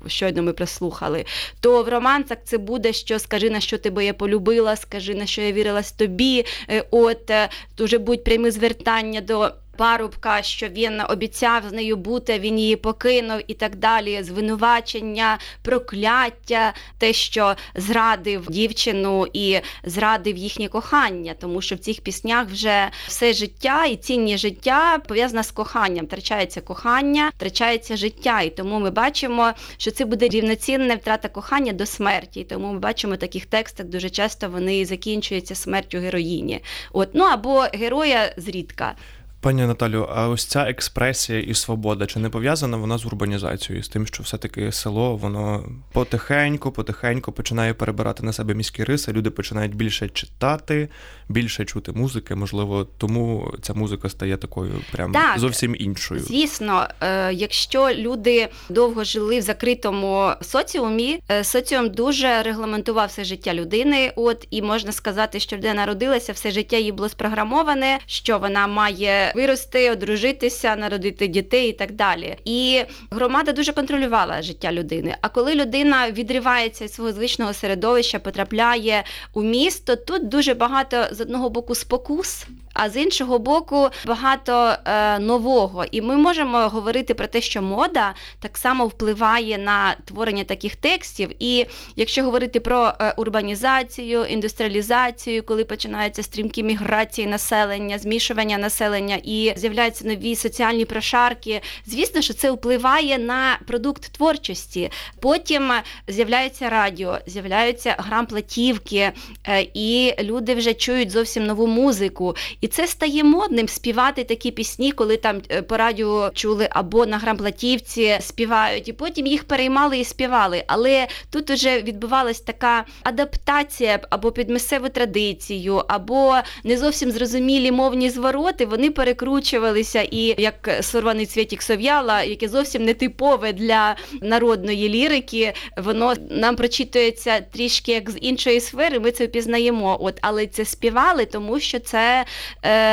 щойно 0.08 0.42
ми 0.42 0.52
прослухали, 0.52 1.24
то 1.60 1.82
в 1.82 1.88
романсах 1.88 2.38
це 2.44 2.58
буде, 2.58 2.92
що 2.92 3.18
скажи 3.18 3.50
на 3.50 3.60
що 3.60 3.78
тебе 3.78 4.04
я 4.04 4.14
полюбила, 4.14 4.76
скажи 4.76 5.14
на 5.14 5.26
що 5.26 5.42
я 5.42 5.52
вірилась 5.52 5.92
тобі. 5.92 6.44
Е, 6.70 6.84
От 6.90 7.30
е, 7.30 7.48
дуже 7.78 7.98
будуть 7.98 8.24
прямі 8.24 8.50
звертання 8.50 9.20
до. 9.20 9.52
Парубка, 9.76 10.42
що 10.42 10.68
він 10.68 11.02
обіцяв 11.08 11.62
з 11.68 11.72
нею 11.72 11.96
бути, 11.96 12.38
він 12.38 12.58
її 12.58 12.76
покинув 12.76 13.40
і 13.46 13.54
так 13.54 13.76
далі. 13.76 14.22
Звинувачення, 14.22 15.38
прокляття, 15.62 16.74
те, 16.98 17.12
що 17.12 17.54
зрадив 17.74 18.46
дівчину 18.50 19.26
і 19.32 19.60
зрадив 19.84 20.36
їхнє 20.36 20.68
кохання, 20.68 21.34
тому 21.40 21.62
що 21.62 21.74
в 21.74 21.78
цих 21.78 22.00
піснях 22.00 22.48
вже 22.48 22.90
все 23.06 23.32
життя 23.32 23.84
і 23.84 23.96
цінність 23.96 24.42
життя 24.42 24.98
пов'язана 25.08 25.42
з 25.42 25.50
коханням. 25.50 26.06
Втрачається 26.06 26.60
кохання, 26.60 27.30
втрачається 27.36 27.96
життя. 27.96 28.40
І 28.40 28.50
тому 28.50 28.78
ми 28.78 28.90
бачимо, 28.90 29.52
що 29.76 29.90
це 29.90 30.04
буде 30.04 30.28
рівноцінна 30.28 30.94
втрата 30.94 31.28
кохання 31.28 31.72
до 31.72 31.86
смерті. 31.86 32.40
І 32.40 32.44
тому 32.44 32.72
ми 32.72 32.78
бачимо 32.78 33.14
в 33.14 33.18
таких 33.18 33.46
текстах 33.46 33.86
дуже 33.86 34.10
часто 34.10 34.48
вони 34.48 34.84
закінчуються 34.84 35.54
смертю 35.54 35.98
героїні. 35.98 36.60
От 36.92 37.08
ну 37.12 37.24
або 37.24 37.66
героя 37.72 38.32
зрідка. 38.36 38.94
Пані 39.40 39.66
Наталю, 39.66 40.08
а 40.14 40.28
ось 40.28 40.44
ця 40.44 40.62
експресія 40.62 41.40
і 41.40 41.54
свобода, 41.54 42.06
чи 42.06 42.18
не 42.18 42.28
пов'язана 42.28 42.76
вона 42.76 42.98
з 42.98 43.06
урбанізацією, 43.06 43.82
з 43.82 43.88
тим, 43.88 44.06
що 44.06 44.22
все-таки 44.22 44.72
село, 44.72 45.16
воно 45.16 45.64
потихеньку, 45.92 46.72
потихеньку 46.72 47.32
починає 47.32 47.74
перебирати 47.74 48.22
на 48.22 48.32
себе 48.32 48.54
міські 48.54 48.84
риси, 48.84 49.12
люди 49.12 49.30
починають 49.30 49.74
більше 49.74 50.08
читати, 50.08 50.88
більше 51.28 51.64
чути 51.64 51.92
музики. 51.92 52.34
Можливо, 52.34 52.86
тому 52.98 53.54
ця 53.62 53.74
музика 53.74 54.08
стає 54.08 54.36
такою 54.36 54.72
прям 54.92 55.12
Так. 55.12 55.38
зовсім 55.38 55.76
іншою. 55.78 56.20
Звісно, 56.20 56.88
е, 57.00 57.32
якщо 57.32 57.90
люди 57.94 58.48
довго 58.68 59.04
жили 59.04 59.38
в 59.38 59.42
закритому 59.42 60.30
соціумі, 60.40 61.20
е, 61.30 61.44
соціум 61.44 61.90
дуже 61.90 62.42
регламентував 62.42 63.08
все 63.08 63.24
життя 63.24 63.54
людини. 63.54 64.12
От 64.16 64.46
і 64.50 64.62
можна 64.62 64.92
сказати, 64.92 65.40
що 65.40 65.56
людина 65.56 65.74
народилася, 65.74 66.32
все 66.32 66.50
життя 66.50 66.76
їй 66.76 66.92
було 66.92 67.08
спрограмоване, 67.08 67.98
що 68.06 68.38
вона 68.38 68.66
має 68.66 69.25
вирости, 69.34 69.90
одружитися, 69.90 70.76
народити 70.76 71.26
дітей 71.26 71.68
і 71.70 71.72
так 71.72 71.92
далі. 71.92 72.36
І 72.44 72.82
громада 73.10 73.52
дуже 73.52 73.72
контролювала 73.72 74.42
життя 74.42 74.72
людини. 74.72 75.16
А 75.20 75.28
коли 75.28 75.54
людина 75.54 76.10
відривається 76.10 76.84
від 76.84 76.92
свого 76.92 77.12
звичного 77.12 77.52
середовища, 77.52 78.18
потрапляє 78.18 79.04
у 79.32 79.42
місто, 79.42 79.96
тут 79.96 80.28
дуже 80.28 80.54
багато 80.54 81.06
з 81.10 81.20
одного 81.20 81.50
боку 81.50 81.74
спокус. 81.74 82.46
А 82.78 82.90
з 82.90 82.96
іншого 82.96 83.38
боку, 83.38 83.88
багато 84.06 84.74
е, 84.84 85.18
нового. 85.18 85.84
І 85.90 86.00
ми 86.02 86.16
можемо 86.16 86.58
говорити 86.58 87.14
про 87.14 87.26
те, 87.26 87.40
що 87.40 87.62
мода 87.62 88.14
так 88.40 88.58
само 88.58 88.86
впливає 88.86 89.58
на 89.58 89.96
творення 90.04 90.44
таких 90.44 90.76
текстів. 90.76 91.30
І 91.38 91.66
якщо 91.96 92.22
говорити 92.22 92.60
про 92.60 92.92
е, 93.00 93.14
урбанізацію, 93.16 94.24
індустріалізацію, 94.24 95.42
коли 95.42 95.64
починаються 95.64 96.22
стрімкі 96.22 96.62
міграції 96.62 97.26
населення, 97.26 97.98
змішування 97.98 98.58
населення 98.58 99.18
і 99.24 99.52
з'являються 99.56 100.08
нові 100.08 100.36
соціальні 100.36 100.84
прошарки, 100.84 101.60
звісно, 101.86 102.20
що 102.20 102.34
це 102.34 102.50
впливає 102.50 103.18
на 103.18 103.58
продукт 103.66 104.12
творчості. 104.12 104.90
Потім 105.20 105.72
з'являється 106.08 106.68
радіо, 106.68 107.18
з'являються 107.26 107.96
грамплатівки, 107.98 109.12
е, 109.48 109.66
і 109.74 110.14
люди 110.22 110.54
вже 110.54 110.74
чують 110.74 111.10
зовсім 111.10 111.46
нову 111.46 111.66
музику. 111.66 112.36
І 112.60 112.65
це 112.66 112.86
стає 112.86 113.24
модним 113.24 113.68
співати 113.68 114.24
такі 114.24 114.50
пісні, 114.50 114.92
коли 114.92 115.16
там 115.16 115.42
е, 115.50 115.62
по 115.62 115.76
радіо 115.76 116.30
чули 116.34 116.68
або 116.70 117.06
на 117.06 117.18
грамплатівці 117.18 118.16
співають, 118.20 118.88
і 118.88 118.92
потім 118.92 119.26
їх 119.26 119.44
переймали 119.44 119.98
і 119.98 120.04
співали. 120.04 120.64
Але 120.66 121.06
тут 121.30 121.50
уже 121.50 121.82
відбувалась 121.82 122.40
така 122.40 122.84
адаптація 123.02 124.00
або 124.10 124.32
під 124.32 124.50
місцеву 124.50 124.88
традицію, 124.88 125.82
або 125.88 126.36
не 126.64 126.78
зовсім 126.78 127.10
зрозумілі 127.10 127.72
мовні 127.72 128.10
звороти. 128.10 128.66
Вони 128.66 128.90
перекручувалися, 128.90 130.02
і 130.02 130.42
як 130.42 130.78
сорваний 130.80 131.26
цвітік 131.26 131.62
сов'яла, 131.62 132.22
яке 132.22 132.48
зовсім 132.48 132.84
не 132.84 132.94
типове 132.94 133.52
для 133.52 133.96
народної 134.22 134.88
лірики, 134.88 135.52
воно 135.76 136.14
нам 136.30 136.56
прочитується 136.56 137.40
трішки 137.40 137.92
як 137.92 138.10
з 138.10 138.18
іншої 138.20 138.60
сфери. 138.60 139.00
Ми 139.00 139.10
це 139.10 139.26
впізнаємо. 139.26 139.96
От, 140.00 140.18
але 140.20 140.46
це 140.46 140.64
співали, 140.64 141.24
тому 141.24 141.60
що 141.60 141.78
це 141.78 142.24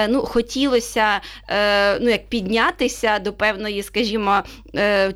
ну 0.08 0.22
хотілося 0.22 1.22
е, 1.50 2.00
ну 2.00 2.10
як 2.10 2.27
піднятися 2.27 3.20
до 3.20 3.34
певної, 3.34 3.84
скажімо, 3.84 4.32
е, 4.36 4.62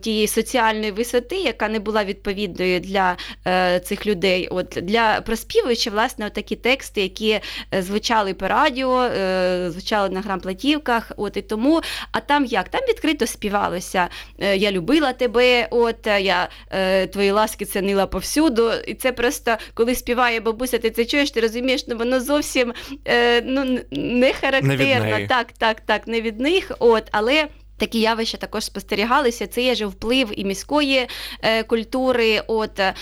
тієї 0.02 0.28
соціальної 0.28 0.92
висоти, 0.92 1.36
яка 1.36 1.68
не 1.70 1.80
була 1.80 2.04
відповідною 2.04 2.80
для 2.80 3.18
е, 3.48 3.80
цих 3.80 4.06
людей. 4.08 4.48
От 4.48 4.78
для 4.82 5.22
проспівуючи, 5.22 5.90
власне, 5.90 6.30
такі 6.30 6.56
тексти, 6.56 7.02
які 7.02 7.40
е, 7.74 7.82
звучали 7.82 8.34
по 8.34 8.48
радіо, 8.48 9.02
е, 9.02 9.72
звучали 9.72 10.10
на 10.10 10.22
грамплатівках. 10.22 11.12
От 11.18 11.38
і 11.38 11.42
тому, 11.42 11.82
а 12.12 12.20
там 12.20 12.46
як? 12.46 12.70
Там 12.70 12.82
відкрито 12.90 13.28
співалося. 13.28 14.08
Е, 14.40 14.58
я 14.58 14.72
любила 14.72 15.14
тебе, 15.14 15.68
от 15.72 16.08
я 16.08 16.50
е, 16.70 17.08
твої 17.08 17.32
ласки 17.32 17.66
цінила 17.66 18.08
повсюду. 18.08 18.72
І 18.88 18.94
це 18.94 19.12
просто 19.12 19.58
коли 19.74 19.96
співає 19.96 20.40
бабуся, 20.40 20.78
ти 20.78 20.90
це 20.90 21.06
чуєш, 21.06 21.32
ти 21.32 21.42
розумієш, 21.42 21.88
ну 21.88 21.98
воно 21.98 22.20
зовсім 22.20 22.74
е, 23.08 23.42
ну, 23.42 23.80
не 23.92 24.34
характерно. 24.34 25.28
Так, 25.30 25.52
так, 25.58 25.82
так, 25.82 26.08
не 26.08 26.22
від 26.22 26.40
них. 26.40 26.72
От, 26.80 27.04
але. 27.12 27.48
Такі 27.78 28.00
явища 28.00 28.38
також 28.38 28.64
спостерігалися. 28.64 29.48
Це 29.48 29.62
є 29.62 29.76
ж 29.76 29.86
вплив 29.86 30.40
і 30.40 30.46
міської 30.46 31.08
е, 31.42 31.64
культури. 31.64 32.42
От 32.48 32.80
е, 32.80 32.94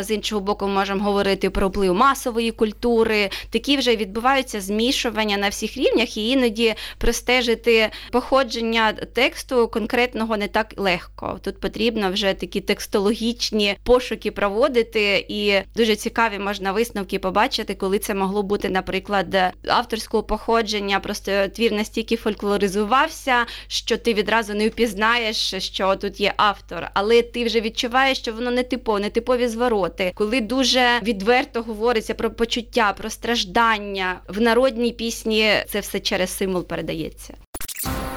з 0.00 0.10
іншого 0.10 0.40
боку, 0.40 0.66
ми 0.66 0.74
можемо 0.74 1.04
говорити 1.04 1.50
про 1.50 1.68
вплив 1.68 1.94
масової 1.94 2.50
культури. 2.50 3.30
Такі 3.50 3.76
вже 3.76 3.96
відбуваються 3.96 4.60
змішування 4.60 5.36
на 5.36 5.48
всіх 5.48 5.76
рівнях, 5.76 6.16
і 6.16 6.28
іноді 6.28 6.74
простежити 6.98 7.90
походження 8.10 8.92
тексту 8.92 9.68
конкретного 9.68 10.36
не 10.36 10.48
так 10.48 10.74
легко. 10.76 11.38
Тут 11.42 11.60
потрібно 11.60 12.10
вже 12.12 12.34
такі 12.34 12.60
текстологічні 12.60 13.76
пошуки 13.84 14.30
проводити, 14.30 15.26
і 15.28 15.54
дуже 15.76 15.96
цікаві 15.96 16.38
можна 16.38 16.72
висновки 16.72 17.18
побачити, 17.18 17.74
коли 17.74 17.98
це 17.98 18.14
могло 18.14 18.42
бути, 18.42 18.68
наприклад, 18.68 19.36
авторського 19.66 20.22
походження. 20.22 21.00
Просто 21.00 21.48
твір 21.48 21.72
настільки 21.72 22.16
фольклоризувався, 22.16 23.46
що 23.66 23.96
ти 23.96 24.14
відразу 24.22 24.54
не 24.54 24.68
впізнаєш, 24.68 25.54
що 25.58 25.96
тут 25.96 26.20
є 26.20 26.34
автор, 26.36 26.88
але 26.94 27.22
ти 27.22 27.44
вже 27.44 27.60
відчуваєш, 27.60 28.18
що 28.18 28.32
воно 28.32 28.50
не 28.50 28.62
типове, 28.62 29.00
не 29.00 29.10
типові 29.10 29.48
звороти, 29.48 30.12
коли 30.14 30.40
дуже 30.40 31.00
відверто 31.02 31.62
говориться 31.62 32.14
про 32.14 32.30
почуття, 32.30 32.94
про 32.98 33.10
страждання 33.10 34.20
в 34.28 34.40
народній 34.40 34.92
пісні. 34.92 35.52
Це 35.68 35.80
все 35.80 36.00
через 36.00 36.36
символ 36.36 36.64
передається. 36.64 37.34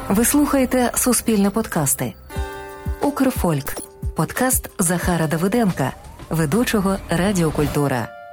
Ви 0.09 0.25
слухаєте 0.25 0.91
суспільне 0.95 1.50
подкасти. 1.50 2.13
Укрфольк. 3.01 3.77
Подкаст 4.15 4.69
Захара 4.79 5.27
Давиденка, 5.27 5.93
ведучого 6.29 6.97
Радіокультура. 7.09 8.24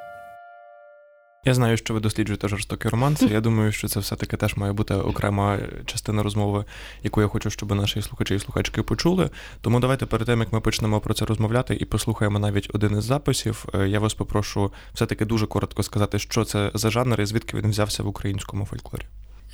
Я 1.44 1.54
знаю, 1.54 1.76
що 1.76 1.94
ви 1.94 2.00
досліджуєте 2.00 2.48
жорстокі 2.48 2.88
романси. 2.88 3.26
Я 3.26 3.40
думаю, 3.40 3.72
що 3.72 3.88
це 3.88 4.00
все-таки 4.00 4.36
теж 4.36 4.56
має 4.56 4.72
бути 4.72 4.94
окрема 4.94 5.58
частина 5.86 6.22
розмови, 6.22 6.64
яку 7.02 7.20
я 7.20 7.28
хочу, 7.28 7.50
щоб 7.50 7.74
наші 7.74 8.02
слухачі 8.02 8.34
і 8.34 8.38
слухачки 8.38 8.82
почули. 8.82 9.30
Тому 9.60 9.80
давайте 9.80 10.06
перед 10.06 10.26
тим, 10.26 10.40
як 10.40 10.52
ми 10.52 10.60
почнемо 10.60 11.00
про 11.00 11.14
це 11.14 11.24
розмовляти 11.24 11.74
і 11.74 11.84
послухаємо 11.84 12.38
навіть 12.38 12.70
один 12.72 12.98
із 12.98 13.04
записів. 13.04 13.66
Е, 13.74 13.88
я 13.88 14.00
вас 14.00 14.14
попрошу 14.14 14.72
все-таки 14.94 15.24
дуже 15.24 15.46
коротко 15.46 15.82
сказати, 15.82 16.18
що 16.18 16.44
це 16.44 16.70
за 16.74 16.90
жанр 16.90 17.20
і 17.20 17.26
звідки 17.26 17.56
він 17.56 17.70
взявся 17.70 18.02
в 18.02 18.08
українському 18.08 18.66
фольклорі. 18.66 19.04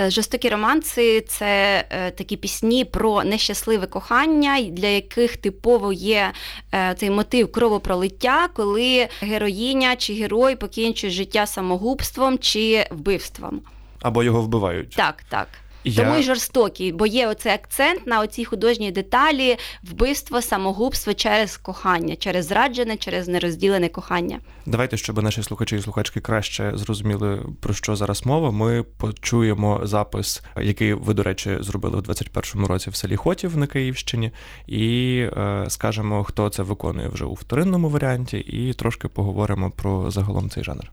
Е, 0.01 0.11
жорстокі 0.11 0.49
романси 0.49 1.21
це 1.21 1.85
е, 1.91 2.11
такі 2.11 2.37
пісні 2.37 2.85
про 2.85 3.25
нещасливе 3.25 3.87
кохання, 3.87 4.61
для 4.61 4.87
яких 4.89 5.37
типово 5.37 5.93
є 5.93 6.33
е, 6.75 6.95
цей 6.99 7.11
мотив 7.11 7.53
кровопролиття, 7.53 8.49
коли 8.55 9.09
героїня 9.21 9.97
чи 9.97 10.15
герой 10.15 10.57
покінчує 10.57 11.13
життя 11.13 11.47
самогубством 11.47 12.39
чи 12.39 12.87
вбивством. 12.91 13.61
Або 14.01 14.23
його 14.23 14.43
вбивають. 14.43 14.91
Так, 14.91 15.23
так. 15.29 15.49
Я... 15.85 16.05
Тому 16.05 16.17
й 16.17 16.23
жорстокі, 16.23 16.93
бо 16.93 17.07
є 17.07 17.29
оцей 17.29 17.53
акцент 17.53 18.07
на 18.07 18.21
оцій 18.21 18.45
художній 18.45 18.93
деталі 18.93 19.57
вбивство, 19.83 20.43
самогубство 20.43 21.15
через 21.15 21.57
кохання, 21.57 22.17
через 22.17 22.47
зраджене, 22.47 22.97
через 22.97 23.29
нерозділене 23.29 23.89
кохання. 23.89 24.41
Давайте, 24.67 24.97
щоб 24.97 25.23
наші 25.23 25.43
слухачі 25.43 25.77
і 25.77 25.81
слухачки 25.81 26.21
краще 26.21 26.73
зрозуміли 26.75 27.47
про 27.61 27.75
що 27.75 27.97
зараз 27.97 28.27
мова. 28.27 28.51
Ми 28.51 28.83
почуємо 28.83 29.81
запис, 29.83 30.43
який 30.61 30.95
ви, 30.95 31.15
до 31.15 31.23
речі, 31.23 31.57
зробили 31.61 31.97
в 31.97 32.01
21-му 32.01 32.67
році 32.67 32.91
в 32.91 32.95
селі 32.97 33.17
Хотів 33.17 33.57
на 33.57 33.67
Київщині, 33.67 34.33
і 34.67 35.19
е, 35.37 35.65
скажемо, 35.69 36.25
хто 36.25 36.49
це 36.49 36.63
виконує 36.63 37.09
вже 37.09 37.25
у 37.25 37.35
вторинному 37.35 37.89
варіанті, 37.89 38.39
і 38.39 38.73
трошки 38.73 39.09
поговоримо 39.09 39.71
про 39.71 40.11
загалом 40.11 40.51
цей 40.51 40.65
жанр. 40.65 40.93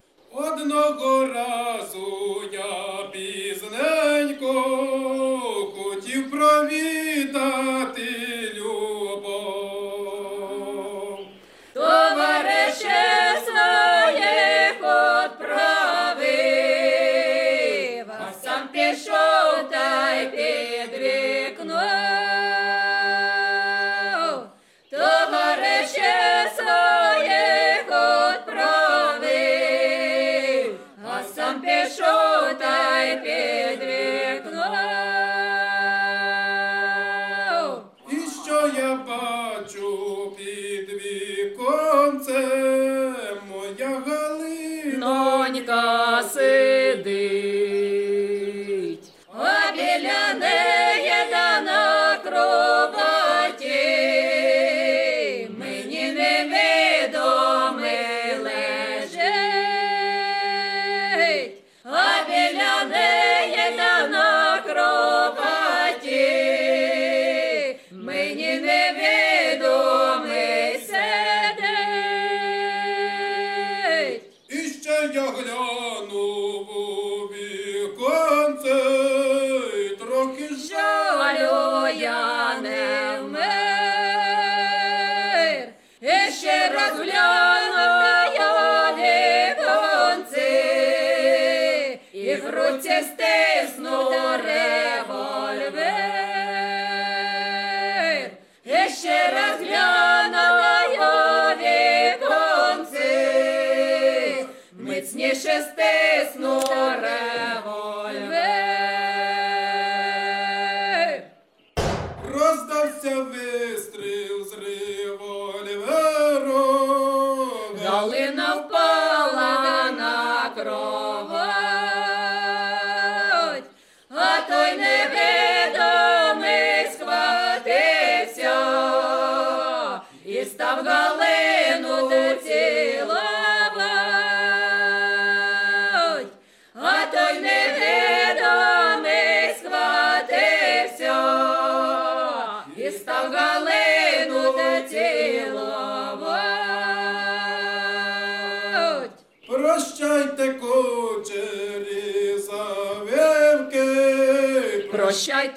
Oxai 155.15 155.47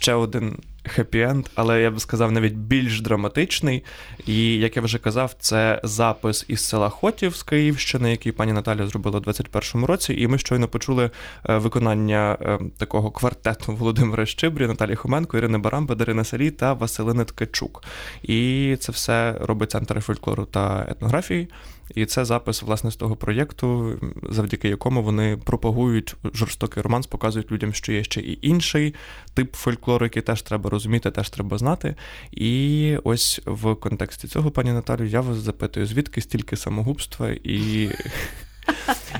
Ще 0.00 0.14
один 0.14 0.56
хеппі-енд, 0.84 1.46
але 1.54 1.82
я 1.82 1.90
б 1.90 2.00
сказав 2.00 2.32
навіть 2.32 2.54
більш 2.54 3.00
драматичний. 3.00 3.84
І 4.26 4.58
як 4.58 4.76
я 4.76 4.82
вже 4.82 4.98
казав, 4.98 5.34
це 5.40 5.80
запис 5.84 6.44
із 6.48 6.64
села 6.64 6.88
Хотів 6.88 7.36
з 7.36 7.42
Київщини, 7.42 8.10
який 8.10 8.32
пані 8.32 8.52
Наталя 8.52 8.86
зробила 8.86 9.18
у 9.18 9.22
21-му 9.22 9.86
році. 9.86 10.14
І 10.14 10.26
ми 10.26 10.38
щойно 10.38 10.68
почули 10.68 11.10
е, 11.48 11.58
виконання 11.58 12.38
е, 12.40 12.58
такого 12.76 13.10
квартету 13.10 13.76
Володимира 13.76 14.26
Щибрі, 14.26 14.66
Наталі 14.66 14.94
Хоменко, 14.94 15.38
Ірини 15.38 15.58
Барамба, 15.58 15.94
Дарини 15.94 16.24
Сарій 16.24 16.50
та 16.50 16.72
Василини 16.72 17.24
Ткачук. 17.24 17.84
І 18.22 18.76
це 18.80 18.92
все 18.92 19.36
робить 19.40 19.70
центр 19.70 20.00
фольклору 20.00 20.44
та 20.44 20.86
етнографії. 20.90 21.48
І 21.94 22.06
це 22.06 22.24
запис 22.24 22.62
власне 22.62 22.90
з 22.90 22.96
того 22.96 23.16
проєкту, 23.16 23.98
завдяки 24.30 24.68
якому 24.68 25.02
вони 25.02 25.36
пропагують 25.36 26.16
жорстокий 26.34 26.82
романс, 26.82 27.06
показують 27.06 27.52
людям, 27.52 27.74
що 27.74 27.92
є 27.92 28.04
ще 28.04 28.20
і 28.20 28.38
інший 28.42 28.94
тип 29.34 29.54
фольклору, 29.54 30.06
який 30.06 30.22
теж 30.22 30.42
треба 30.42 30.70
розуміти, 30.70 31.10
теж 31.10 31.30
треба 31.30 31.58
знати. 31.58 31.94
І 32.32 32.96
ось 33.04 33.40
в 33.46 33.74
контексті 33.74 34.28
цього, 34.28 34.50
пані 34.50 34.72
Наталю, 34.72 35.04
я 35.04 35.20
вас 35.20 35.36
запитую, 35.36 35.86
звідки 35.86 36.20
стільки 36.20 36.56
самогубства 36.56 37.30
і. 37.30 37.90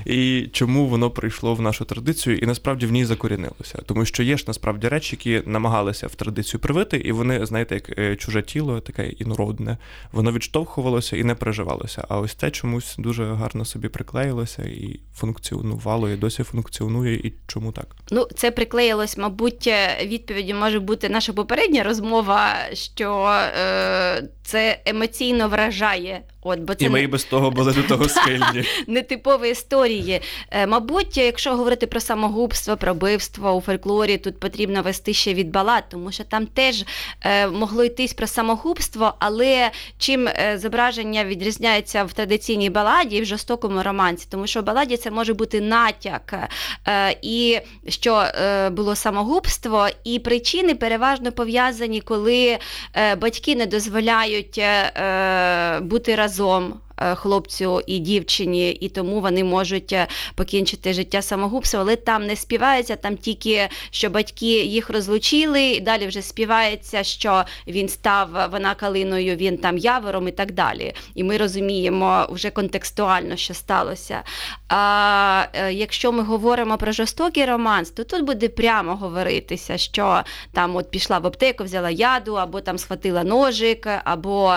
І 0.05 0.49
чому 0.53 0.87
воно 0.87 1.09
прийшло 1.09 1.55
в 1.55 1.61
нашу 1.61 1.85
традицію 1.85 2.37
і 2.37 2.45
насправді 2.45 2.85
в 2.85 2.91
ній 2.91 3.05
закорінилося? 3.05 3.79
Тому 3.85 4.05
що 4.05 4.23
є 4.23 4.37
ж 4.37 4.43
насправді 4.47 4.87
речі, 4.87 5.15
які 5.25 5.49
намагалися 5.49 6.07
в 6.07 6.15
традицію 6.15 6.59
привити, 6.61 6.97
і 6.97 7.11
вони, 7.11 7.45
знаєте, 7.45 7.75
як 7.75 7.99
е, 7.99 8.15
чуже 8.15 8.41
тіло, 8.41 8.79
таке 8.79 9.07
інородне, 9.07 9.77
воно 10.11 10.31
відштовхувалося 10.31 11.17
і 11.17 11.23
не 11.23 11.35
переживалося. 11.35 12.05
А 12.09 12.19
ось 12.19 12.35
те 12.35 12.51
чомусь 12.51 12.95
дуже 12.97 13.25
гарно 13.33 13.65
собі 13.65 13.87
приклеїлося 13.89 14.63
і 14.63 14.99
функціонувало, 15.15 16.09
і 16.09 16.15
досі 16.15 16.43
функціонує. 16.43 17.15
І 17.15 17.33
чому 17.47 17.71
так? 17.71 17.95
Ну, 18.11 18.27
це 18.35 18.51
приклеїлось, 18.51 19.17
мабуть, 19.17 19.67
е, 19.67 20.05
відповіддю 20.05 20.55
може 20.55 20.79
бути 20.79 21.09
наша 21.09 21.33
попередня 21.33 21.83
розмова, 21.83 22.55
що 22.73 23.27
е, 23.59 24.23
це 24.43 24.79
емоційно 24.85 25.47
вражає. 25.49 26.21
От, 26.43 26.59
бо 26.59 26.75
це 26.75 26.85
І 26.85 26.89
ми 26.89 26.99
не- 26.99 27.03
і 27.03 27.07
без 27.07 27.23
того 27.23 27.51
були 27.51 27.73
до 27.73 27.83
того 27.83 28.09
схильні. 28.09 28.63
нетипові 28.87 29.55
історії. 29.91 30.21
Е, 30.51 30.67
Мабуть, 30.67 31.17
якщо 31.17 31.55
говорити 31.55 31.87
про 31.87 31.99
самогубство, 31.99 32.77
про 32.77 32.93
вбивство 32.93 33.51
у 33.51 33.61
фольклорі, 33.61 34.17
тут 34.17 34.39
потрібно 34.39 34.81
вести 34.81 35.13
ще 35.13 35.33
від 35.33 35.51
балад, 35.51 35.83
тому 35.89 36.11
що 36.11 36.23
там 36.23 36.45
теж 36.45 36.85
е, 37.21 37.47
могло 37.47 37.83
йтись 37.83 38.13
про 38.13 38.27
самогубство, 38.27 39.13
але 39.19 39.71
чим 39.97 40.27
е, 40.27 40.57
зображення 40.57 41.25
відрізняється 41.25 42.03
в 42.03 42.13
традиційній 42.13 42.69
баладі 42.69 43.17
і 43.17 43.21
в 43.21 43.25
жорстокому 43.25 43.83
романсі, 43.83 44.27
тому 44.29 44.47
що 44.47 44.61
в 44.61 44.63
баладі 44.63 44.97
це 44.97 45.11
може 45.11 45.33
бути 45.33 45.61
натяк, 45.61 46.49
і 47.21 47.59
що 47.87 48.25
було 48.71 48.95
самогубство, 48.95 49.87
і 50.03 50.19
причини 50.19 50.75
переважно 50.75 51.31
пов'язані, 51.31 52.01
коли 52.01 52.57
батьки 53.17 53.55
не 53.55 53.65
дозволяють 53.65 54.61
бути 55.81 56.15
разом. 56.15 56.73
Е, 57.01 57.15
Хлопцю 57.15 57.81
і 57.87 57.99
дівчині, 57.99 58.71
і 58.71 58.89
тому 58.89 59.21
вони 59.21 59.43
можуть 59.43 59.93
е, 59.93 60.07
покінчити 60.35 60.93
життя 60.93 61.21
самогубством, 61.21 61.81
але 61.81 61.95
там 61.95 62.27
не 62.27 62.35
співається, 62.35 62.95
там 62.95 63.17
тільки 63.17 63.69
що 63.91 64.09
батьки 64.09 64.63
їх 64.65 64.89
розлучили, 64.89 65.63
і 65.63 65.79
далі 65.79 66.07
вже 66.07 66.21
співається, 66.21 67.03
що 67.03 67.43
він 67.67 67.89
став 67.89 68.29
вона 68.51 68.75
калиною, 68.75 69.35
він 69.35 69.57
там 69.57 69.77
явором 69.77 70.27
і 70.27 70.31
так 70.31 70.51
далі. 70.51 70.93
І 71.15 71.23
ми 71.23 71.37
розуміємо 71.37 72.27
вже 72.29 72.49
контекстуально, 72.49 73.35
що 73.35 73.53
сталося. 73.53 74.23
А 74.67 75.45
е, 75.53 75.73
якщо 75.73 76.11
ми 76.11 76.23
говоримо 76.23 76.77
про 76.77 76.91
жорстокий 76.91 77.45
романс, 77.45 77.89
то 77.89 78.03
тут 78.03 78.21
буде 78.21 78.49
прямо 78.49 78.95
говоритися, 78.95 79.77
що 79.77 80.21
там 80.53 80.75
от 80.75 80.91
пішла 80.91 81.19
в 81.19 81.27
аптеку, 81.27 81.63
взяла 81.63 81.89
яду, 81.89 82.33
або 82.35 82.61
там 82.61 82.77
схватила 82.77 83.23
ножик, 83.23 83.87
або 84.03 84.55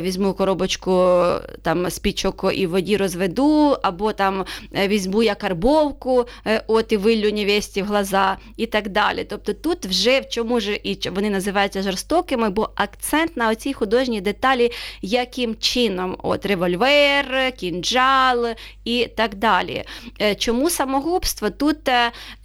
візьму 0.00 0.34
коробочку 0.34 1.24
там 1.62 1.81
спічок 1.90 2.50
і 2.54 2.66
в 2.66 2.70
воді 2.70 2.96
розведу, 2.96 3.76
або 3.82 4.12
там 4.12 4.44
е, 4.76 4.88
візьму 4.88 5.22
я 5.22 5.34
карбовку, 5.34 6.26
е, 6.46 6.62
от 6.66 6.92
і 6.92 6.96
виллю 6.96 7.32
невесті 7.32 7.82
в 7.82 7.86
глаза, 7.86 8.36
і 8.56 8.66
так 8.66 8.88
далі. 8.88 9.26
Тобто 9.30 9.54
тут 9.54 9.86
вже 9.86 10.20
в 10.20 10.28
чому 10.28 10.60
ж 10.60 10.80
і 10.82 11.08
вони 11.10 11.30
називаються 11.30 11.82
жорстокими, 11.82 12.50
бо 12.50 12.70
акцент 12.74 13.36
на 13.36 13.48
оцій 13.48 13.72
художній 13.72 14.20
деталі, 14.20 14.70
яким 15.02 15.56
чином, 15.56 16.16
от 16.22 16.46
револьвер, 16.46 17.52
кінджал 17.56 18.46
і 18.84 19.08
так 19.16 19.34
далі. 19.34 19.84
Е, 20.20 20.34
Чому 20.34 20.70
самогубство? 20.70 21.50
Тут, 21.50 21.78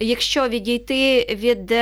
якщо 0.00 0.48
відійти 0.48 1.20
від 1.30 1.74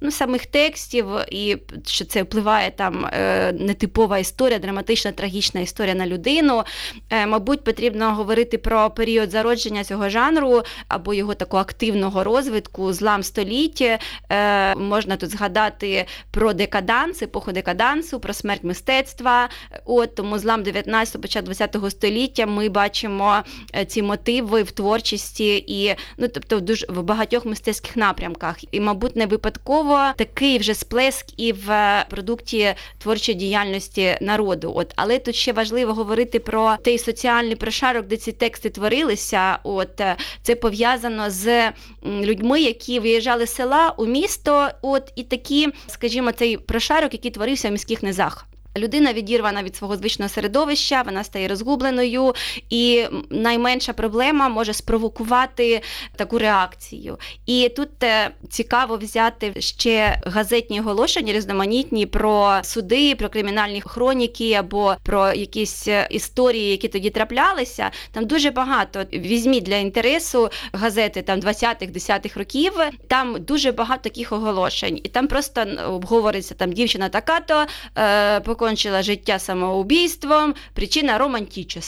ну, 0.00 0.10
самих 0.10 0.46
текстів, 0.46 1.06
і 1.30 1.56
що 1.86 2.04
це 2.04 2.22
впливає 2.22 2.70
там 2.70 3.06
нетипова 3.52 4.18
історія, 4.18 4.58
драматична, 4.58 5.12
трагічна 5.12 5.60
історія 5.60 5.94
на 5.98 6.06
людину. 6.06 6.62
Е, 7.10 7.26
Мабуть, 7.26 7.64
потрібно 7.64 8.14
говорити 8.14 8.58
про 8.58 8.90
період 8.90 9.30
зародження 9.30 9.84
цього 9.84 10.08
жанру 10.08 10.62
або 10.88 11.14
його 11.14 11.34
такого 11.34 11.60
активного 11.60 12.24
розвитку, 12.24 12.92
злам 12.92 13.22
століття. 13.22 13.98
Е, 14.30 14.74
Можна 14.74 15.16
тут 15.16 15.30
згадати 15.30 16.06
про 16.30 16.52
декаданс, 16.52 17.22
епоху 17.22 17.52
декадансу, 17.52 18.20
про 18.20 18.32
смерть 18.34 18.64
мистецтва. 18.64 19.48
От 19.84 20.14
тому 20.14 20.38
злам 20.38 20.62
19 20.62 21.22
початку 21.22 21.52
20-го 21.52 21.90
століття 21.90 22.46
ми 22.46 22.68
бачимо 22.68 23.42
е, 23.74 23.84
ці 23.84 24.02
мотиви 24.02 24.62
в 24.62 24.70
творчості 24.70 25.64
і 25.66 25.94
ну 26.18 26.28
тобто 26.28 26.56
в 26.56 26.60
дуже 26.60 26.86
в 26.88 27.02
багатьох 27.02 27.44
мистецьких 27.44 27.96
напрямках. 27.96 28.56
І, 28.72 28.80
мабуть, 28.80 29.16
не 29.16 29.26
випадково 29.26 30.00
такий 30.16 30.58
вже 30.58 30.74
сплеск 30.74 31.26
і 31.36 31.52
в 31.52 32.04
продукті 32.10 32.74
творчої 32.98 33.38
діяльності 33.38 34.18
народу. 34.20 34.72
От 34.76 34.92
але 34.96 35.18
тут 35.18 35.34
ще 35.34 35.52
важливо 35.52 35.77
говорити 35.84 36.38
про 36.38 36.76
той 36.84 36.98
соціальний 36.98 37.56
прошарок, 37.56 38.06
де 38.06 38.16
ці 38.16 38.32
тексти 38.32 38.70
творилися. 38.70 39.58
От 39.64 40.00
е, 40.00 40.16
це 40.42 40.54
пов'язано 40.54 41.30
з 41.30 41.72
людьми, 42.04 42.60
які 42.60 42.98
виїжджали 42.98 43.46
з 43.46 43.54
села 43.54 43.94
у 43.96 44.06
місто. 44.06 44.68
От 44.82 45.12
і 45.16 45.22
такі, 45.22 45.68
скажімо, 45.86 46.32
цей 46.32 46.56
прошарок, 46.56 47.12
який 47.12 47.30
творився 47.30 47.68
в 47.68 47.72
міських 47.72 48.02
низах. 48.02 48.46
Людина 48.78 49.12
відірвана 49.12 49.62
від 49.62 49.76
свого 49.76 49.96
звичного 49.96 50.28
середовища, 50.28 51.02
вона 51.02 51.24
стає 51.24 51.48
розгубленою, 51.48 52.34
і 52.70 53.04
найменша 53.30 53.92
проблема 53.92 54.48
може 54.48 54.72
спровокувати 54.72 55.82
таку 56.16 56.38
реакцію. 56.38 57.18
І 57.46 57.72
тут 57.76 58.02
е, 58.02 58.30
цікаво 58.50 58.96
взяти 58.96 59.54
ще 59.58 60.20
газетні 60.26 60.80
оголошення 60.80 61.32
різноманітні 61.32 62.06
про 62.06 62.60
суди, 62.62 63.14
про 63.14 63.28
кримінальні 63.28 63.80
хроніки 63.80 64.52
або 64.52 64.96
про 65.02 65.32
якісь 65.32 65.88
е, 65.88 66.08
історії, 66.10 66.70
які 66.70 66.88
тоді 66.88 67.10
траплялися. 67.10 67.90
Там 68.12 68.26
дуже 68.26 68.50
багато 68.50 69.04
візьміть 69.12 69.64
для 69.64 69.76
інтересу 69.76 70.50
газети 70.72 71.22
там 71.22 71.40
20-х, 71.40 71.86
10-х 71.86 72.36
років. 72.36 72.72
Там 73.08 73.36
дуже 73.40 73.72
багато 73.72 74.02
таких 74.02 74.32
оголошень, 74.32 75.00
і 75.04 75.08
там 75.08 75.26
просто 75.26 75.66
обговориться 75.88 76.54
там 76.54 76.72
дівчина 76.72 77.08
така-то. 77.08 77.66
Е, 77.98 78.40
покончила 78.68 79.02
життя 79.02 79.38
самоубійством, 79.38 80.54
причина 80.74 81.18
романтична. 81.18 81.82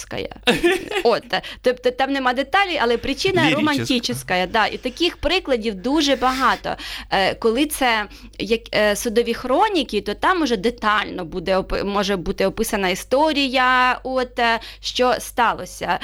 От, 1.04 1.22
тобто 1.62 1.90
там 1.90 2.12
нема 2.12 2.32
деталей, 2.32 2.78
але 2.82 2.96
причина 2.96 3.50
романтична. 3.50 4.46
Да. 4.52 4.66
І 4.66 4.76
таких 4.76 5.16
прикладів 5.16 5.74
дуже 5.74 6.16
багато. 6.16 6.76
Е, 7.10 7.34
Коли 7.34 7.66
це 7.66 8.06
як 8.38 8.60
е, 8.74 8.96
судові 8.96 9.34
хроніки, 9.34 10.00
то 10.00 10.14
там 10.14 10.42
уже 10.42 10.56
детально 10.56 11.24
буде 11.24 11.64
може 11.84 12.16
бути 12.16 12.46
описана 12.46 12.88
історія, 12.88 14.00
от 14.02 14.38
е, 14.38 14.60
що 14.80 15.14
сталося. 15.18 15.98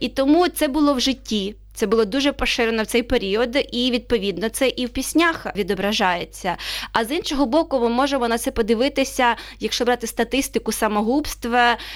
І 0.00 0.08
тому 0.08 0.48
це 0.48 0.68
було 0.68 0.94
в 0.94 1.00
житті. 1.00 1.54
Це 1.74 1.86
було 1.86 2.04
дуже 2.04 2.32
поширено 2.32 2.82
в 2.82 2.86
цей 2.86 3.02
період, 3.02 3.56
і 3.72 3.90
відповідно 3.90 4.48
це 4.48 4.68
і 4.68 4.86
в 4.86 4.88
піснях 4.88 5.46
відображається. 5.56 6.56
А 6.92 7.04
з 7.04 7.10
іншого 7.10 7.46
боку, 7.46 7.80
ми 7.80 7.88
можемо 7.88 8.28
на 8.28 8.38
це 8.38 8.50
подивитися, 8.50 9.36
якщо 9.60 9.84
брати 9.84 10.06
статистику 10.06 10.72
самогубств, 10.72 11.48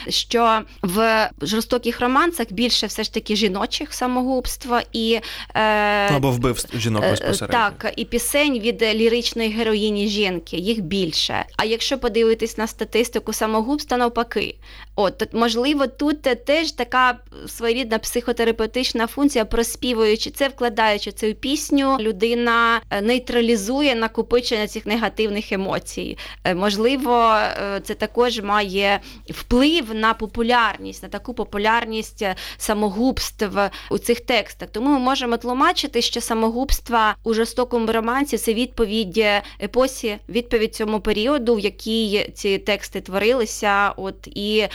що 0.09 0.61
в 0.83 1.31
жорстоких 1.43 2.01
романсах 2.01 2.47
більше 2.51 2.87
все 2.87 3.03
ж 3.03 3.15
таки 3.15 3.37
жіночих 3.37 3.95
самогубств 3.95 4.69
і 4.93 5.21
е, 5.55 6.11
Ну, 6.11 6.17
або 6.17 6.31
вбивств 6.31 6.79
жінок 6.79 7.05
Е, 7.05 7.11
безпосередньо. 7.11 7.59
Так, 7.59 7.93
і 7.97 8.05
пісень 8.05 8.59
від 8.59 8.83
ліричної 8.83 9.51
героїні 9.51 10.09
жінки, 10.09 10.57
їх 10.57 10.81
більше. 10.81 11.45
А 11.57 11.65
якщо 11.65 11.99
подивитись 11.99 12.59
на 12.59 12.67
статистику 12.67 13.33
самогубства, 13.33 13.97
навпаки, 13.97 14.57
от 14.97 15.35
можливо, 15.35 15.87
тут 15.87 16.23
теж 16.23 16.73
така 16.73 17.19
своєрідна 17.47 17.99
психотерапевтична 17.99 19.07
функція, 19.07 19.45
проспівуючи 19.69 20.31
це, 20.31 20.49
вкладаючи 20.49 21.13
це 21.13 21.31
в 21.31 21.35
пісню, 21.35 21.97
людина 22.01 22.81
е, 22.91 23.03
нейтралізує 23.03 23.95
накопичення 23.95 24.67
цих 24.67 24.87
негативних 24.87 25.53
емоцій. 25.53 26.19
Е, 26.45 26.55
Можливо, 26.55 27.35
е, 27.35 27.81
це 27.85 27.95
також 27.95 28.41
має 28.41 29.01
вплив 29.31 29.95
на 29.95 30.15
популярність, 30.15 31.03
на 31.03 31.09
таку 31.09 31.35
популярність 31.35 32.25
самогубств 32.57 33.59
у 33.91 33.99
цих 33.99 34.21
текстах. 34.21 34.69
Тому 34.73 34.91
ми 34.91 34.99
можемо 34.99 35.37
тлумачити, 35.37 36.03
що 36.03 36.21
самогубства 36.21 37.17
у 37.25 37.35
жорстокому 37.35 37.93
романсі 37.93 38.39
це 38.39 38.55
відповідь 38.55 39.25
епосі, 39.63 40.17
відповідь 40.29 40.75
цьому 40.75 41.01
періоду, 41.01 41.55
в 41.55 41.61
якій 41.61 42.31
ці 42.35 42.59
тексти 42.59 43.01
творилися, 43.01 43.93
от 43.97 44.27
і 44.27 44.67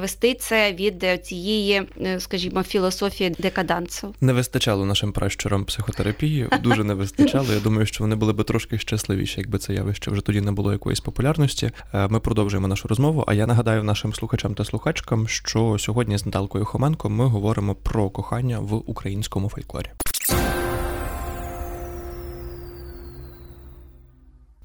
вести 0.00 0.34
це 0.34 0.72
від 0.72 1.26
цієї, 1.26 1.82
скажімо, 2.18 2.62
філософії 2.62 3.30
декадансу. 3.38 4.14
Вистачало 4.36 4.84
нашим 4.86 5.12
пращурам 5.12 5.64
психотерапії, 5.64 6.48
дуже 6.62 6.84
не 6.84 6.94
вистачало. 6.94 7.52
Я 7.52 7.60
думаю, 7.60 7.86
що 7.86 8.04
вони 8.04 8.16
були 8.16 8.32
би 8.32 8.44
трошки 8.44 8.78
щасливіші, 8.78 9.40
якби 9.40 9.58
це 9.58 9.74
явище 9.74 10.10
вже 10.10 10.20
тоді 10.20 10.40
не 10.40 10.52
було 10.52 10.72
якоїсь 10.72 11.00
популярності. 11.00 11.70
Е, 11.94 12.08
Ми 12.08 12.20
продовжуємо 12.20 12.68
нашу 12.68 12.88
розмову. 12.88 13.24
А 13.26 13.34
я 13.34 13.46
нагадаю 13.46 13.84
нашим 13.84 14.14
слухачам 14.14 14.54
та 14.54 14.64
слухачкам, 14.64 15.28
що 15.28 15.78
сьогодні 15.78 16.18
з 16.18 16.26
Наталкою 16.26 16.64
Хоменко 16.64 17.10
ми 17.10 17.26
говоримо 17.26 17.74
про 17.74 18.10
кохання 18.10 18.58
в 18.58 18.74
українському 18.90 19.48
фольклорі. 19.48 19.90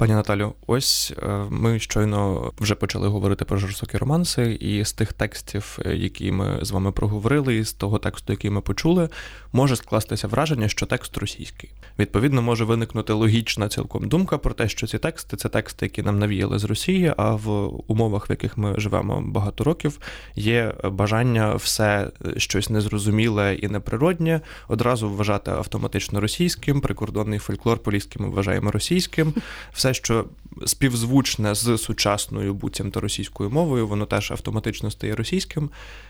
Пані 0.02 0.14
Наталю, 0.14 0.54
ось 0.68 1.14
е, 1.24 1.28
ми 1.50 1.80
щойно 1.80 2.52
вже 2.60 2.76
почали 2.76 3.08
говорити 3.08 3.46
про 3.46 3.58
жорстокі 3.58 3.98
романси, 3.98 4.54
і 4.54 4.86
з 4.86 4.94
тих 4.94 5.14
текстів, 5.14 5.80
е, 5.86 5.96
які 5.96 6.32
ми 6.32 6.60
з 6.62 6.72
вами 6.72 6.92
проговорили, 6.92 7.56
і 7.56 7.64
з 7.64 7.74
того 7.74 7.98
тексту, 8.00 8.34
який 8.34 8.52
ми 8.52 8.62
почули, 8.62 9.10
може 9.54 9.76
скластися 9.76 10.28
враження, 10.28 10.68
що 10.68 10.86
текст 10.86 11.18
російський. 11.18 11.70
Відповідно, 12.00 12.42
може 12.42 12.64
виникнути 12.66 13.14
логічна 13.14 13.70
цілком 13.70 14.08
думка 14.08 14.38
про 14.38 14.54
те, 14.54 14.70
що 14.70 14.88
ці 14.88 14.98
тексти 14.98 15.38
це 15.38 15.50
тексти, 15.50 15.86
які 15.86 16.04
нам 16.04 16.20
навіяли 16.20 16.60
з 16.60 16.64
Росії, 16.64 17.14
а 17.18 17.36
в 17.36 17.72
умовах, 17.88 18.30
в 18.30 18.32
яких 18.32 18.58
ми 18.58 18.80
живемо 18.80 19.22
багато 19.26 19.64
років, 19.64 20.00
є 20.36 20.74
бажання 20.84 21.56
все 21.56 22.12
е, 22.26 22.40
щось 22.40 22.70
незрозуміле 22.70 23.56
і 23.56 23.68
неприроднє 23.68 24.42
одразу 24.68 25.10
вважати 25.10 25.52
автоматично 25.52 26.20
російським, 26.22 26.82
прикордонний 26.82 27.40
фольклор 27.40 27.80
поліський 27.80 28.22
ми 28.22 28.30
вважаємо 28.30 28.72
російським. 28.72 29.34
Все, 29.74 29.91
що 29.94 30.26
співзвучне 30.66 31.56
з 31.56 31.78
сучасною 31.78 32.54
буцімто 32.54 33.00
російською 33.00 33.50
мовою, 33.50 33.88
воно 33.88 34.06
теж 34.06 34.32
автоматично 34.32 34.92
стає 34.92 35.16
російським. 35.16 35.70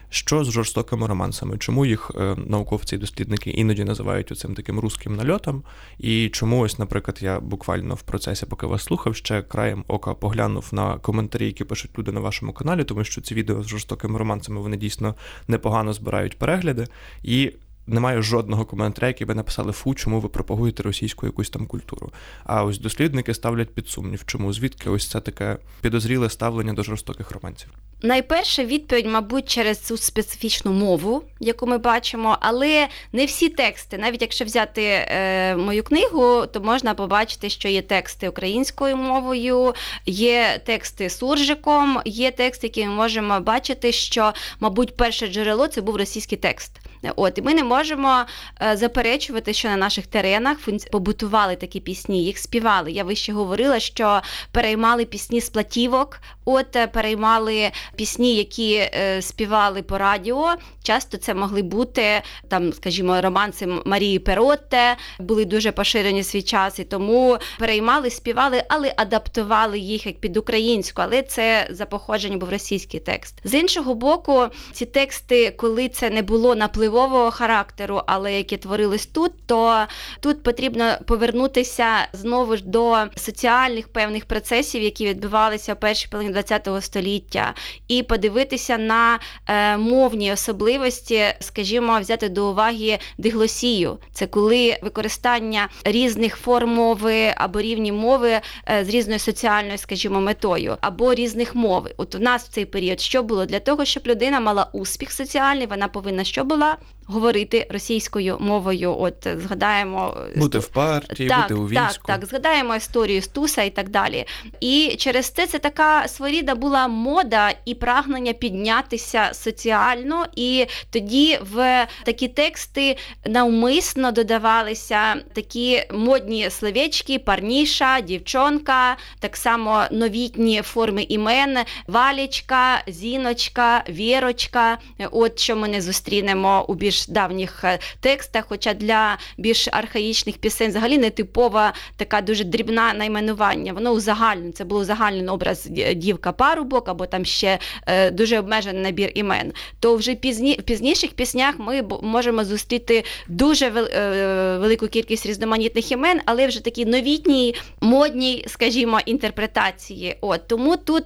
Що 0.10 0.44
з 0.44 0.52
жорстокими 0.52 1.08
романсами? 1.08 1.58
Чому 1.58 1.86
їх 1.86 2.12
е, 2.16 2.36
науковці 2.46 2.96
і 2.96 2.98
дослідники 2.98 3.50
іноді 3.50 3.84
називають 3.84 4.32
оцим 4.32 4.56
таким 4.56 4.80
русським 4.80 5.16
нальотом? 5.16 5.64
І 6.00 6.30
чому 6.30 6.60
ось, 6.60 6.80
наприклад, 6.80 7.20
я 7.22 7.40
буквально 7.40 7.96
в 7.96 8.02
процесі, 8.02 8.46
поки 8.46 8.66
вас 8.68 8.84
слухав, 8.84 9.16
ще 9.16 9.42
краєм 9.42 9.84
ока 9.88 10.14
поглянув 10.14 10.70
на 10.72 10.98
коментарі, 10.98 11.46
які 11.46 11.64
пишуть 11.64 11.92
люди 12.00 12.12
на 12.12 12.20
вашому 12.20 12.54
каналі, 12.54 12.84
тому 12.84 13.04
що 13.04 13.22
ці 13.22 13.36
відео 13.36 13.64
з 13.64 13.68
жорстокими 13.68 14.20
романсами 14.20 14.62
вони 14.62 14.78
дійсно 14.78 15.16
непогано 15.48 15.94
збирають 15.94 16.38
перегляди. 16.38 16.88
І 17.24 17.52
немає 17.92 18.22
жодного 18.22 18.66
коментаря, 18.66 19.08
який 19.08 19.28
би 19.28 19.36
написали 19.36 19.72
фу, 19.72 19.94
чому 19.94 20.20
ви 20.20 20.30
пропагуєте 20.30 20.84
російську 20.84 21.26
якусь 21.26 21.50
там 21.50 21.68
культуру. 21.68 22.12
А 22.44 22.64
ось 22.64 22.80
дослідники 22.80 23.34
ставлять 23.34 23.74
під 23.74 23.88
сумнів, 23.88 24.24
чому 24.26 24.54
звідки 24.54 24.90
ось 24.90 25.08
це 25.08 25.20
таке 25.20 25.58
підозріле 25.82 26.30
ставлення 26.30 26.74
до 26.74 26.84
жорстоких 26.84 27.32
романців. 27.32 27.70
Найперша 28.04 28.64
відповідь, 28.64 29.06
мабуть, 29.06 29.50
через 29.50 29.80
цю 29.80 29.98
специфічну 29.98 30.72
мову, 30.72 31.24
яку 31.40 31.68
ми 31.68 31.78
бачимо, 31.78 32.38
але 32.42 32.88
не 33.14 33.26
всі 33.26 33.50
тексти. 33.50 33.98
Навіть 33.98 34.22
якщо 34.22 34.46
взяти 34.46 34.84
е, 34.84 35.56
мою 35.56 35.84
книгу, 35.84 36.46
то 36.46 36.62
можна 36.62 36.94
побачити, 36.94 37.50
що 37.50 37.68
є 37.68 37.82
тексти 37.82 38.30
українською 38.30 38.98
мовою, 38.98 39.74
є 40.06 40.62
тексти 40.66 41.10
суржиком, 41.10 42.02
є 42.06 42.32
тексти, 42.32 42.68
які 42.68 42.86
ми 42.86 42.94
можемо 42.94 43.40
бачити, 43.40 43.92
що, 43.92 44.34
мабуть, 44.60 44.98
перше 44.98 45.28
джерело 45.28 45.68
це 45.68 45.82
був 45.82 45.96
російський 45.96 46.38
текст. 46.38 46.72
От 47.16 47.38
і 47.38 47.42
ми 47.42 47.54
не 47.54 47.64
можемо 47.64 48.26
е, 48.62 48.78
заперечувати, 48.78 49.54
що 49.54 49.70
на 49.70 49.78
наших 49.78 50.08
теренах 50.08 50.58
побутували 50.92 51.56
такі 51.56 51.80
пісні, 51.80 52.24
їх 52.24 52.38
співали. 52.38 52.92
Я 52.92 53.04
вище 53.04 53.34
говорила, 53.34 53.80
що 53.80 54.22
переймали 54.52 55.06
пісні 55.06 55.42
з 55.42 55.50
платівок, 55.50 56.20
от 56.46 56.76
е, 56.76 56.88
переймали 56.88 57.72
пісні, 57.96 58.36
які 58.36 58.74
е, 58.74 59.22
співали 59.22 59.82
по 59.82 59.98
радіо. 59.98 60.56
Часто 60.84 61.18
це 61.18 61.34
могли 61.34 61.62
бути 61.62 62.22
там, 62.48 62.74
скажімо, 62.74 63.22
романси 63.22 63.68
Марії 63.86 64.20
Перотте, 64.20 64.98
були 65.20 65.46
дуже 65.46 65.72
поширені 65.72 66.24
свій 66.24 66.42
час, 66.42 66.80
і 66.80 66.84
тому 66.84 67.38
переймали, 67.60 68.10
співали, 68.10 68.64
але 68.70 68.94
адаптували 68.98 69.80
їх 69.80 70.06
як 70.06 70.20
під 70.20 70.38
українську. 70.38 71.02
Але 71.02 71.22
це 71.22 71.68
за 71.72 71.86
походженням 71.86 72.40
був 72.40 72.50
російський 72.50 73.00
текст. 73.00 73.36
З 73.44 73.54
іншого 73.54 73.96
боку, 73.96 74.46
ці 74.72 74.86
тексти, 74.86 75.52
коли 75.52 75.90
це 75.90 76.10
не 76.10 76.22
було 76.22 76.56
напливового 76.56 77.32
характеру, 77.32 78.02
але 78.06 78.34
які 78.34 78.58
творились 78.58 79.06
тут, 79.06 79.32
то 79.46 79.86
тут 80.20 80.44
потрібно 80.44 80.94
повернутися 81.08 81.88
знову 82.14 82.58
ж 82.58 82.64
до 82.66 82.98
соціальних 83.16 83.88
певних 83.88 84.26
процесів, 84.26 84.82
які 84.82 85.06
відбувалися 85.06 85.74
в 85.74 85.80
першій 85.80 86.08
половині 86.08 86.36
ХХ 86.42 86.82
століття. 86.82 87.54
І 87.92 88.04
подивитися 88.04 88.78
на 88.78 89.20
е, 89.48 89.78
мовні 89.78 90.34
особливості, 90.34 91.24
скажімо, 91.40 92.00
взяти 92.00 92.30
до 92.30 92.50
уваги 92.50 93.00
диглосію. 93.18 93.98
Це 94.14 94.28
коли 94.28 94.78
використання 94.82 95.70
різних 95.84 96.36
форм 96.36 96.70
мови 96.70 97.34
або 97.38 97.62
рівні 97.62 97.92
мови 97.92 98.42
е, 98.70 98.86
з 98.86 98.90
різною 98.90 99.20
соціальною, 99.20 99.78
скажімо, 99.78 100.22
метою, 100.22 100.78
або 100.82 101.14
різних 101.14 101.56
мов. 101.56 101.88
От 101.98 102.16
у 102.16 102.20
нас 102.20 102.44
в 102.44 102.50
цей 102.50 102.66
період 102.66 103.00
що 103.00 103.24
було 103.24 103.46
для 103.46 103.60
того, 103.60 103.86
щоб 103.86 104.04
людина 104.08 104.40
мала 104.40 104.70
успіх 104.74 105.12
соціальний, 105.12 105.68
вона 105.68 105.88
повинна 105.88 106.24
що 106.24 106.44
була 106.44 106.78
говорити 107.12 107.68
російською 107.70 108.38
мовою. 108.40 108.96
От 109.00 109.28
е, 109.28 109.40
згадаємо 109.40 110.18
Бути 110.36 110.60
в 110.60 110.68
партії, 110.68 111.30
так, 111.30 111.42
бути 111.42 111.54
у 111.54 111.70
так, 111.74 111.98
так, 112.06 112.26
згадаємо 112.26 112.76
історію 112.76 113.22
Стуса 113.22 113.64
і 113.64 113.70
так 113.70 113.90
далі. 113.90 114.26
І 114.60 114.96
через 114.98 115.30
це 115.30 115.48
це 115.48 115.60
така 115.60 116.08
своєрідна 116.08 116.56
була 116.56 116.88
мода 116.88 117.54
і 117.66 117.76
прагнення 117.76 118.34
піднятися 118.34 119.30
соціально. 119.34 120.26
І 120.36 120.66
тоді 120.90 121.40
в 121.54 121.88
такі 122.04 122.28
тексти 122.28 122.98
навмисно 123.26 124.12
додавалися 124.12 125.16
такі 125.34 125.84
модні 125.94 126.50
словечки, 126.50 127.20
парніша, 127.20 128.02
дівчонка, 128.02 128.98
так 129.20 129.38
само 129.38 129.84
новітні 129.92 130.62
форми 130.62 131.04
імен, 131.04 131.58
валічка, 131.88 132.84
зіночка, 132.88 133.84
вірочка. 133.90 134.78
От 135.12 135.40
що 135.40 135.56
ми 135.56 135.68
не 135.68 135.82
зустрінемо 135.82 136.66
у 136.68 136.74
більш 136.74 137.01
давніх 137.10 137.64
е, 137.64 137.80
текстах, 138.00 138.46
хоча 138.50 138.74
для 138.74 139.18
більш 139.38 139.68
архаїчних 139.72 140.38
пісень 140.38 140.70
взагалі 140.70 140.98
не 140.98 141.10
типова 141.10 141.74
така 141.96 142.22
дуже 142.22 142.44
дрібна 142.44 142.94
найменування. 142.94 143.74
Воно 143.74 143.92
узагальнено. 143.92 144.52
Це 144.52 144.64
був 144.64 144.78
узагальнений 144.78 145.30
образ 145.30 145.66
дівка 145.96 146.32
парубок 146.32 146.90
або 146.90 147.06
там 147.06 147.26
ще 147.26 147.60
е, 147.86 148.12
дуже 148.12 148.40
обмежений 148.40 148.84
набір 148.84 149.12
імен. 149.16 149.54
То 149.80 149.96
вже 149.96 150.16
пізні, 150.16 150.54
в 150.60 150.62
пізніших 150.62 151.12
піснях 151.12 151.56
ми 151.58 151.84
можемо 152.02 152.46
зустріти 152.46 153.04
дуже 153.28 153.66
е, 153.66 154.58
велику 154.58 154.88
кількість 154.88 155.26
різноманітних 155.26 155.92
імен, 155.92 156.22
але 156.26 156.48
вже 156.48 156.64
такі 156.64 156.86
новітні, 156.86 157.56
модні, 157.82 158.46
скажімо, 158.48 159.00
інтерпретації. 159.06 160.16
От 160.22 160.48
тому 160.48 160.78
тут 160.78 161.06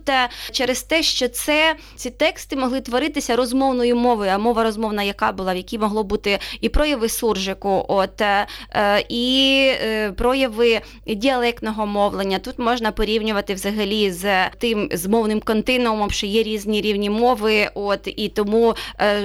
через 0.52 0.84
те, 0.84 1.04
що 1.04 1.28
це 1.28 1.76
ці 1.96 2.10
тексти 2.10 2.56
могли 2.56 2.82
творитися 2.82 3.36
розмовною 3.36 3.96
мовою, 3.96 4.32
а 4.34 4.38
мова 4.38 4.64
розмовна, 4.64 5.04
яка 5.04 5.32
була, 5.32 5.54
в 5.54 5.58
якій 5.58 5.78
могло 5.86 6.04
бути 6.04 6.40
і 6.62 6.70
прояви 6.70 7.10
суржику, 7.10 7.86
от 7.88 8.22
е, 8.22 8.48
е, 8.72 9.06
і 9.10 9.58
е, 9.82 10.12
прояви 10.12 10.82
діалектного 11.08 11.86
мовлення. 11.86 12.40
Тут 12.40 12.60
можна 12.60 12.92
порівнювати 12.92 13.54
взагалі 13.54 14.12
з 14.12 14.50
тим 14.50 14.90
з 14.94 15.08
мовним 15.08 15.40
континуумом, 15.40 16.12
що 16.12 16.26
є 16.28 16.44
різні 16.44 16.82
рівні 16.82 17.10
мови. 17.10 17.70
От 17.74 18.08
і 18.16 18.30
тому 18.30 18.76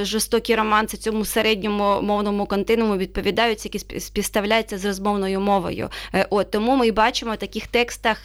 жорстокі 0.02 0.54
романси 0.54 0.96
цьому 0.96 1.24
середньому 1.24 2.02
мовному 2.02 2.46
континууму 2.46 2.96
відповідають, 2.96 3.64
які 3.64 4.00
співставляються 4.00 4.78
з 4.78 4.84
розмовною 4.84 5.40
мовою. 5.40 5.88
От 6.30 6.50
тому 6.50 6.76
ми 6.76 6.90
бачимо 6.90 7.32
в 7.32 7.36
таких 7.36 7.66
текстах 7.66 8.18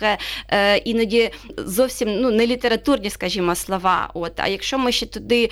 іноді 0.85 1.31
зовсім 1.57 2.21
ну 2.21 2.31
не 2.31 2.47
літературні, 2.47 3.09
скажімо, 3.09 3.55
слова. 3.55 4.09
От 4.13 4.33
а 4.37 4.47
якщо 4.47 4.77
ми 4.77 4.91
ще 4.91 5.05
туди 5.05 5.49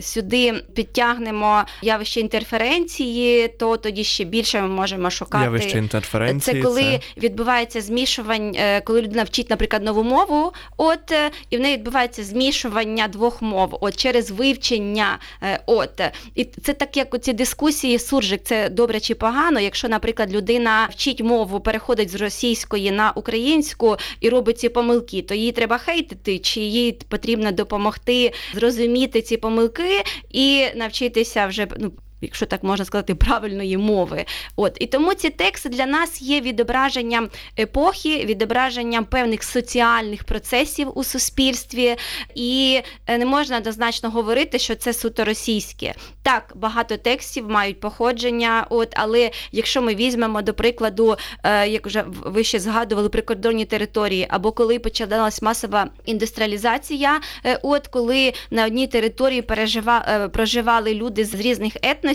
сюди 0.00 0.52
підтягнемо 0.74 1.64
явище 2.00 2.20
інтерференції, 2.20 3.48
то 3.48 3.76
тоді 3.76 4.04
ще 4.04 4.24
більше 4.24 4.62
ми 4.62 4.68
можемо 4.68 5.10
шукати. 5.10 5.44
Явище 5.44 5.78
інтерференції. 5.78 6.56
Це 6.56 6.62
коли 6.62 7.00
відбувається 7.16 7.80
змішування, 7.80 8.60
е, 8.60 8.80
коли 8.80 9.02
людина 9.02 9.22
вчить, 9.22 9.50
наприклад, 9.50 9.84
нову 9.84 10.02
мову, 10.02 10.52
от 10.76 11.12
е, 11.12 11.30
і 11.50 11.56
в 11.56 11.60
неї 11.60 11.76
відбувається 11.76 12.24
змішування 12.24 13.08
двох 13.08 13.42
мов, 13.42 13.78
от 13.80 13.96
через 13.96 14.30
вивчення. 14.30 15.18
е, 15.42 15.60
От 15.66 16.00
і 16.34 16.44
це 16.44 16.72
так, 16.72 16.96
як 16.96 17.22
ці 17.22 17.32
дискусії 17.32 17.98
суржик, 17.98 18.40
це 18.44 18.68
добре 18.68 19.00
чи 19.00 19.14
погано. 19.14 19.60
Якщо, 19.60 19.88
наприклад, 19.88 20.32
людина 20.32 20.88
вчить 20.90 21.20
мову, 21.22 21.60
переходить 21.60 22.10
з 22.10 22.14
російської 22.14 22.90
на 22.90 23.10
українську 23.10 23.96
і 24.20 24.28
робить 24.28 24.58
ці 24.58 24.68
помилки, 24.68 25.22
то 25.22 25.34
їй 25.34 25.52
треба 25.52 25.78
хейтити, 25.78 26.38
чи 26.38 26.60
їй 26.60 26.92
потрібно 27.08 27.52
допомогти 27.52 28.32
зрозуміти 28.54 29.22
ці 29.22 29.36
помилки 29.36 30.04
і 30.30 30.66
навчитися 30.76 31.46
вже 31.46 31.66
ну. 31.78 31.89
Якщо 32.20 32.46
так 32.46 32.62
можна 32.62 32.84
сказати, 32.84 33.14
правильної 33.14 33.76
мови. 33.76 34.24
От 34.56 34.76
і 34.80 34.86
тому 34.86 35.14
ці 35.14 35.30
тексти 35.30 35.68
для 35.68 35.86
нас 35.86 36.22
є 36.22 36.40
відображенням 36.40 37.28
епохи, 37.58 38.24
відображенням 38.24 39.04
певних 39.04 39.42
соціальних 39.42 40.24
процесів 40.24 40.88
у 40.94 41.04
суспільстві, 41.04 41.96
і 42.34 42.80
е, 43.06 43.18
не 43.18 43.26
можна 43.26 43.56
однозначно 43.56 44.10
говорити, 44.10 44.58
що 44.58 44.74
це 44.74 44.92
суто 44.92 45.24
російське. 45.24 45.94
Так, 46.22 46.52
багато 46.54 46.96
текстів 46.96 47.50
мають 47.50 47.80
походження, 47.80 48.66
от, 48.70 48.88
але 48.96 49.30
якщо 49.52 49.82
ми 49.82 49.94
візьмемо 49.94 50.42
до 50.42 50.54
прикладу, 50.54 51.16
е, 51.44 51.68
як 51.68 51.86
вже 51.86 52.04
ви 52.06 52.44
ще 52.44 52.60
згадували 52.60 53.08
прикордонні 53.08 53.64
території, 53.64 54.26
або 54.30 54.52
коли 54.52 54.78
почалась 54.78 55.42
масова 55.42 55.86
індустріалізація, 56.04 57.20
е, 57.44 57.58
от 57.62 57.86
коли 57.86 58.32
на 58.50 58.66
одній 58.66 58.86
території 58.86 59.42
пережива, 59.42 60.28
проживали 60.32 60.94
люди 60.94 61.24
з 61.24 61.34
різних 61.34 61.76
етносів, 61.82 62.09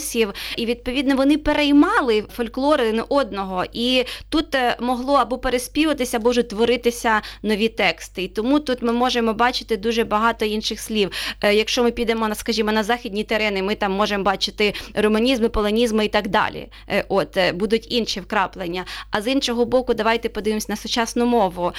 і 0.57 0.65
відповідно 0.65 1.15
вони 1.15 1.37
переймали 1.37 2.23
фольклори 2.35 3.01
одного. 3.09 3.65
І 3.73 4.03
тут 4.29 4.55
е, 4.55 4.77
могло 4.79 5.13
або 5.13 5.37
переспіватися, 5.37 6.17
або 6.17 6.29
вже 6.29 6.43
творитися 6.43 7.21
нові 7.43 7.67
тексти. 7.67 8.23
І 8.23 8.27
тому 8.27 8.59
тут 8.59 8.81
ми 8.81 8.91
можемо 8.91 9.33
бачити 9.33 9.77
дуже 9.77 10.03
багато 10.03 10.45
інших 10.45 10.79
слів. 10.79 11.11
Е, 11.41 11.55
Якщо 11.55 11.83
ми 11.83 11.91
підемо 11.91 12.27
на, 12.27 12.35
скажімо, 12.35 12.71
на 12.71 12.83
західні 12.83 13.23
терени, 13.23 13.63
ми 13.63 13.75
там 13.75 13.91
можемо 13.91 14.23
бачити 14.23 14.73
романізми, 14.93 15.49
полонізми 15.49 16.05
і 16.05 16.07
так 16.07 16.27
далі. 16.27 16.67
Е, 16.89 17.05
От 17.09 17.37
будуть 17.53 17.91
інші 17.91 18.19
вкраплення. 18.19 18.85
А 19.11 19.21
з 19.21 19.27
іншого 19.27 19.65
боку, 19.65 19.93
давайте 19.93 20.29
подивимось 20.29 20.69
на 20.69 20.75
сучасну 20.75 21.25
мову. 21.25 21.71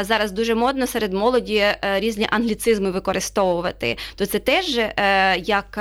Зараз 0.00 0.32
дуже 0.32 0.54
модно 0.54 0.86
серед 0.86 1.12
молоді 1.12 1.64
різні 1.82 2.26
англіцизми 2.30 2.90
використовувати. 2.90 3.96
То 4.16 4.26
це 4.26 4.38
теж 4.38 4.80
як 5.46 5.78